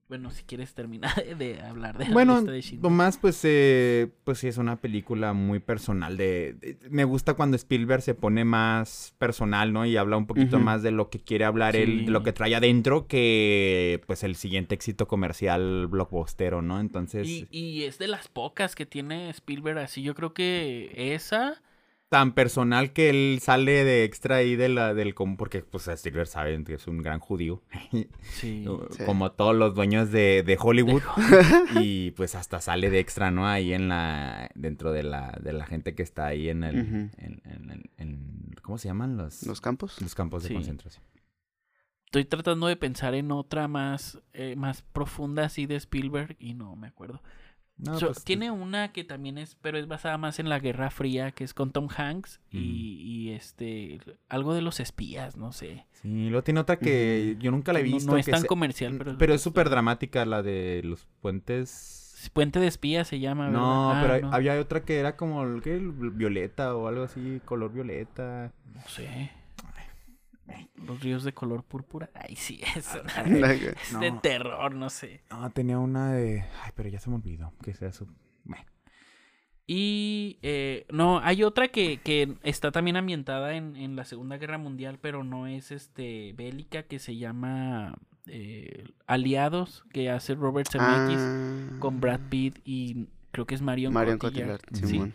[0.08, 2.90] Bueno, si quieres terminar de, hablar de la Bueno, lista de Schindler.
[2.90, 6.16] nomás pues, eh, pues sí, es una película muy personal.
[6.16, 9.84] De, de- me gusta cuando Spielberg se pone más personal, ¿no?
[9.84, 12.54] Y habla un poquito más de lo que quiere hablar él, de lo que trae
[12.54, 16.78] adentro, que pues el siguiente éxito comercial blockbustero, ¿no?
[16.80, 20.02] Entonces, Y, y es de las pocas que tiene Spielberg así.
[20.02, 21.60] Yo creo que esa...
[22.08, 25.14] tan personal que él sale de extra ahí de la, del...
[25.36, 27.62] Porque pues Spielberg saben que es un gran judío.
[27.90, 28.08] Sí.
[28.30, 28.64] Sí.
[29.04, 31.02] Como todos los dueños de, de Hollywood.
[31.80, 33.48] y pues hasta sale de extra, ¿no?
[33.48, 34.50] Ahí en la...
[34.54, 36.76] Dentro de la, de la gente que está ahí en el...
[36.76, 39.16] En, en- en- en- ¿Cómo se llaman?
[39.16, 40.00] Los, ¿Los campos?
[40.00, 40.54] los campos de Sí.
[40.54, 41.04] concentración.
[42.06, 46.74] Estoy tratando de pensar en otra más, eh, más profunda así de Spielberg y no
[46.76, 47.20] me acuerdo.
[47.78, 50.90] No, So, pues, tiene una que también es, pero es basada más en la Guerra
[50.90, 52.60] Fría, que es con Tom Hanks y, Mm.
[53.06, 54.00] y, este,
[54.30, 55.84] algo de los espías, no sé.
[55.92, 58.12] Sí, luego tiene otra que yo nunca la he no- visto.
[58.12, 59.18] No, es que tan comercial, pero...
[59.18, 62.02] Pero es súper dramática la de los puentes...
[62.32, 63.60] Puente de espías se llama, ¿verdad?
[63.60, 65.74] No, Ah, pero no, había otra que era como el, ¿qué?
[65.76, 68.52] El violeta o algo así, color violeta.
[68.74, 69.30] no sé.
[70.86, 72.10] Los ríos de color púrpura.
[72.14, 74.20] Ay, sí, es, una No, de, es de No.
[74.20, 75.22] terror, no sé.
[75.30, 76.42] No, tenía una de...
[76.62, 77.52] Ay, pero ya se me olvidó.
[77.62, 78.06] Que sea su...
[78.44, 78.64] Bueno.
[79.66, 84.58] Y eh, no, hay otra que, que está también ambientada en, en la Segunda Guerra
[84.58, 91.18] Mundial, pero no es este bélica, que se llama eh, Aliados, que hace Robert Zemeckis
[91.18, 94.60] Ah, con Brad Pitt y creo que es Marion, Marion Cotillard.
[94.60, 95.12] Cotillard, Sí.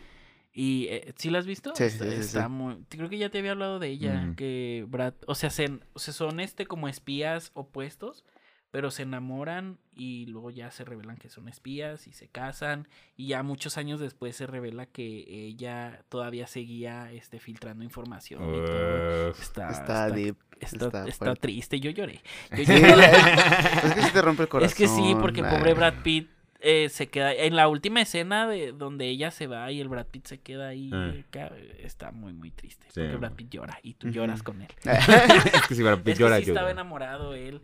[0.53, 1.71] Y eh, ¿sí la has visto?
[1.75, 2.49] Sí, sí, está, sí, sí, está sí.
[2.49, 4.35] muy creo que ya te había hablado de ella, Mm.
[4.35, 8.25] que Brad, o sea, se, o sea, son este como espías opuestos,
[8.69, 12.87] pero se enamoran y luego ya se revelan que son espías y se casan
[13.17, 18.57] y ya muchos años después se revela que ella todavía seguía este filtrando información y
[18.65, 19.29] todo.
[19.31, 20.35] Está, Está deep.
[20.61, 21.41] está- está está fuerte.
[21.41, 22.21] triste, yo lloré.
[22.51, 23.05] Yo lloré.
[23.85, 24.67] es que sí te rompe el corazón.
[24.71, 26.29] Es que sí, porque pobre Brad Pitt
[26.61, 30.05] eh, se queda en la última escena de donde ella se va y el Brad
[30.05, 30.89] Pitt se queda ahí.
[30.93, 31.13] Ah.
[31.33, 32.85] eh, está muy, muy triste.
[32.89, 33.33] Sí, porque Brad.
[33.33, 34.67] Pitt llora y tú lloras con él.
[34.83, 36.69] es que si Brad Pitt Es que sí yo estaba lloro.
[36.69, 37.61] enamorado él.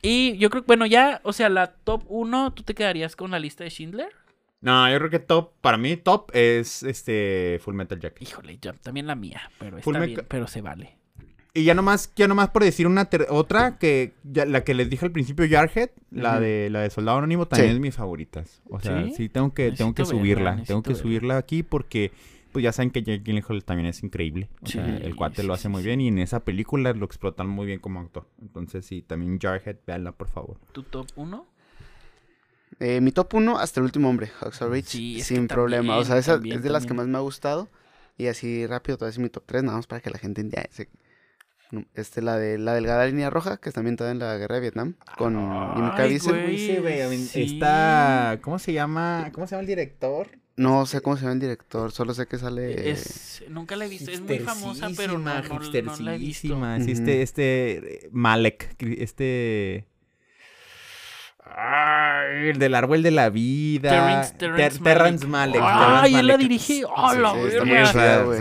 [0.00, 3.30] Y yo creo que, bueno, ya, o sea, la top 1, ¿tú te quedarías con
[3.30, 4.10] la lista de Schindler?
[4.60, 8.22] No, yo creo que top, para mí top es este Full Metal Jacket.
[8.22, 10.96] Híjole, yo, también la mía, pero Full está bien, pero se vale.
[11.54, 14.88] Y ya nomás, ya nomás por decir una ter- otra que ya- la que les
[14.88, 17.74] dije al principio, Jarhead, la de la de Soldado Anónimo también Sí.
[17.74, 18.62] es mis favoritas.
[18.70, 19.12] O sea, ¿Sí?
[19.14, 21.02] sí, tengo que tengo que verla, subirla, tengo que verla.
[21.02, 22.10] subirla aquí porque
[22.52, 24.48] pues ya saben que Jake Gyllenhaal también es increíble.
[24.62, 25.86] O sea, el cuate sí, lo hace sí, muy sí.
[25.88, 28.26] bien y en esa película lo explotan muy bien como actor.
[28.40, 30.58] Entonces, sí, también Jarhead, véanla por favor.
[30.72, 31.46] ¿Tu top 1?
[32.80, 34.30] Eh, mi top 1 hasta el último hombre,
[34.84, 35.96] Sí, es que sin problema.
[35.98, 37.68] O sea, esa también, es de las que más me ha gustado.
[38.18, 40.68] Y así rápido, todavía es mi top 3, nada más para que la gente entienda.
[40.70, 40.88] se-
[41.94, 44.94] Este, la de la delgada línea roja, que está ambientada en la guerra de Vietnam,
[45.16, 45.34] con
[45.96, 46.42] Caviezel.
[46.42, 46.58] güey.
[46.58, 47.42] Sí, güey, sí.
[47.54, 48.38] Está.
[48.42, 49.30] ¿Cómo se llama?
[49.32, 50.28] ¿Cómo se llama el director?
[50.56, 52.90] No sé cómo se llama el director, solo sé que sale...
[52.90, 56.48] Es, nunca la he visto, es muy famosa, pero no, no, no la he visto.
[56.48, 56.92] hipsterísima, sí, Ujú.
[56.92, 59.86] este, este, Malek, este...
[61.54, 63.90] Ay, el del árbol de la vida.
[63.90, 65.60] Terrence- Terrence Ter- Terrence Malick.
[65.60, 66.02] Malek.
[66.02, 66.50] Ay, él la Malick.
[66.86, 67.14] ¡Oh,
[67.64, 68.22] verga!
[68.22, 68.40] güey.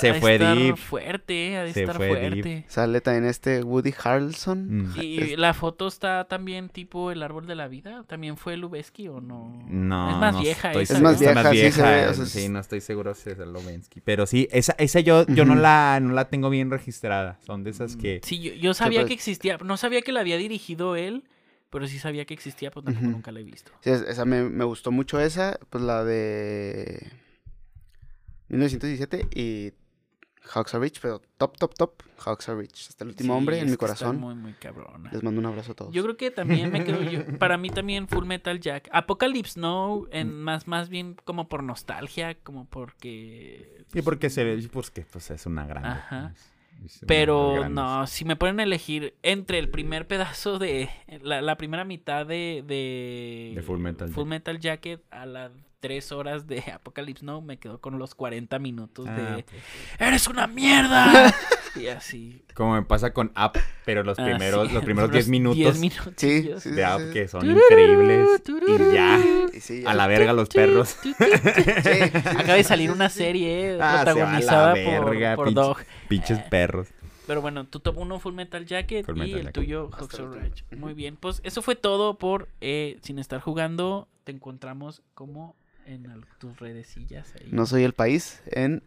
[0.00, 0.76] se- fue deep.
[0.76, 2.30] fuerte, ha de Se estar fue fuerte.
[2.42, 2.64] deep.
[2.68, 4.88] Sale también este Woody Harrelson.
[4.88, 4.92] Mm.
[5.00, 8.04] Y la foto está también tipo el árbol de la vida.
[8.06, 9.62] ¿También fue Lubeski o no?
[9.68, 12.26] No, Es más no vieja estoy esa, Es más vieja, sí, se ve, o sea,
[12.26, 14.00] sí, es- no estoy seguro si es el Lovensky.
[14.00, 17.38] Pero sí, esa, esa yo, yo no, la, no la tengo bien registrada.
[17.46, 18.20] Son de esas que...
[18.22, 19.58] Sí, yo, yo sabía pues- que existía.
[19.58, 21.24] No sabía que la había dirigido él,
[21.74, 23.70] pero sí sabía que existía, pues tampoco nunca la he visto.
[23.82, 27.10] Sí, es- esa me, me gustó mucho esa, pues la de
[28.48, 29.72] 1917 y
[30.42, 32.88] Hawks Are Rich, pero top, top, top, Hawks Are Rich.
[32.90, 34.18] Hasta el último Sí, hombre en mi está corazón.
[34.20, 35.10] muy, muy cabrona.
[35.10, 35.92] Les mando un abrazo a todos.
[35.94, 37.20] Yo creo que también me quedo yo.
[37.38, 38.88] Para mí también Full Metal Jack.
[38.92, 40.42] Apocalypse No, en Mm.
[40.42, 43.84] más, más bien como por nostalgia, como porque.
[43.92, 45.86] Sí, porque se, pues que pues es una gran.
[45.86, 46.34] Ajá.
[47.06, 50.90] Pero no, si me ponen a elegir entre el primer pedazo de.
[51.22, 52.62] La, la primera mitad de.
[52.66, 57.58] De, De Full Metal Full Metal Jacket a las tres horas de Apocalypse No, me
[57.58, 59.42] quedo con los 40 minutos Ah, de.
[59.42, 59.62] pues,
[59.98, 61.34] ¡Eres una mierda!
[61.76, 62.42] y así.
[62.54, 65.56] Como me pasa con App, pero los Ah, primeros, sí, los primeros 10 los minutos
[65.56, 66.62] 10 Sí, minutillos.
[66.62, 68.42] sí, de App que son increíbles.
[68.68, 70.96] Y ya, a la verga los perros.
[72.24, 75.54] Acaba de salir una serie Ah, se va a la protagonizada verga, por, por pinche-
[75.54, 75.76] Dog.
[76.08, 76.88] Pinches perros.
[77.26, 79.54] Pero bueno, tu top 1 Full Metal Jacket Full y Metal el Jacket.
[79.54, 80.50] tuyo Hasta Hawks el of último.
[80.50, 80.76] Rage.
[80.76, 84.08] Muy bien, pues eso fue todo por eh, Sin Estar Jugando.
[84.24, 85.56] Te encontramos como
[85.86, 86.06] en
[86.38, 87.48] tus redecillas ahí.
[87.50, 88.82] No soy el país en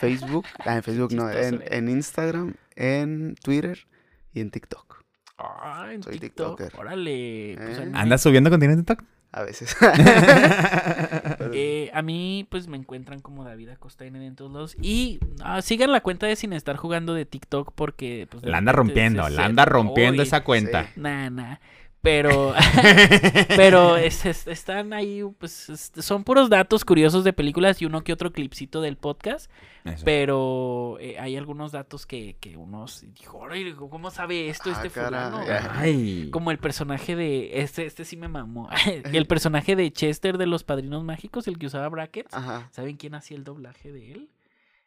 [0.00, 1.66] Facebook, ah, en Facebook no, en, eh.
[1.70, 3.86] en Instagram, en Twitter
[4.32, 5.02] y en TikTok.
[5.38, 6.58] Ah, en Soy TikTok.
[6.58, 6.80] tiktoker.
[6.80, 7.54] Órale.
[7.56, 7.90] pues, Eh.
[7.94, 9.04] ¿Andas subiendo contenido en TikTok?
[9.32, 9.76] A veces.
[11.52, 14.76] eh, a mí, pues me encuentran como David Acosta en todos lados.
[14.80, 18.28] Y ah, sigan la cuenta de Sin Estar Jugando de TikTok porque.
[18.30, 20.84] Pues, La anda rompiendo, la anda rompiendo esa cuenta.
[20.84, 21.00] Sí.
[21.00, 21.56] Nah, nah.
[22.04, 22.52] Pero,
[23.56, 28.04] pero es- es- están ahí, pues es- son puros datos curiosos de películas y uno
[28.04, 29.50] que otro clipcito del podcast.
[29.84, 30.02] Eso.
[30.04, 34.72] Pero eh, hay algunos datos que, que uno se dijo, "Órale, ¿cómo sabe esto Ah,
[34.74, 35.40] este fulano?
[35.72, 36.28] Ay.
[36.30, 38.68] Como el personaje de, este, este sí me mamó,
[39.12, 42.32] el personaje de Chester de los Padrinos Mágicos, el que usaba brackets.
[42.34, 42.68] Ajá.
[42.70, 44.28] ¿Saben quién hacía el doblaje de él?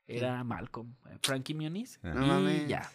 [0.08, 2.00] Era Malcolm, eh, Frankie Muniz.
[2.02, 2.14] Ah.
[2.16, 2.68] No y mames.
[2.68, 2.90] ya.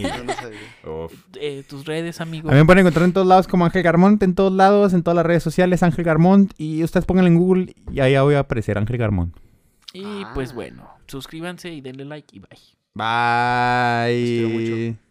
[0.00, 0.58] Yo no sabía.
[1.04, 1.14] Uf.
[1.40, 2.48] Eh, tus redes, amigo.
[2.48, 5.04] A mí me pueden encontrar en todos lados como Ángel Garmont, en todos lados, en
[5.04, 6.52] todas las redes sociales, Ángel Garmont.
[6.58, 9.36] Y ustedes pónganlo en Google y ahí voy a aparecer Ángel Garmont.
[9.92, 12.48] Y pues bueno, suscríbanse y denle like y bye.
[12.94, 14.40] Bye.
[14.40, 15.05] Los quiero mucho.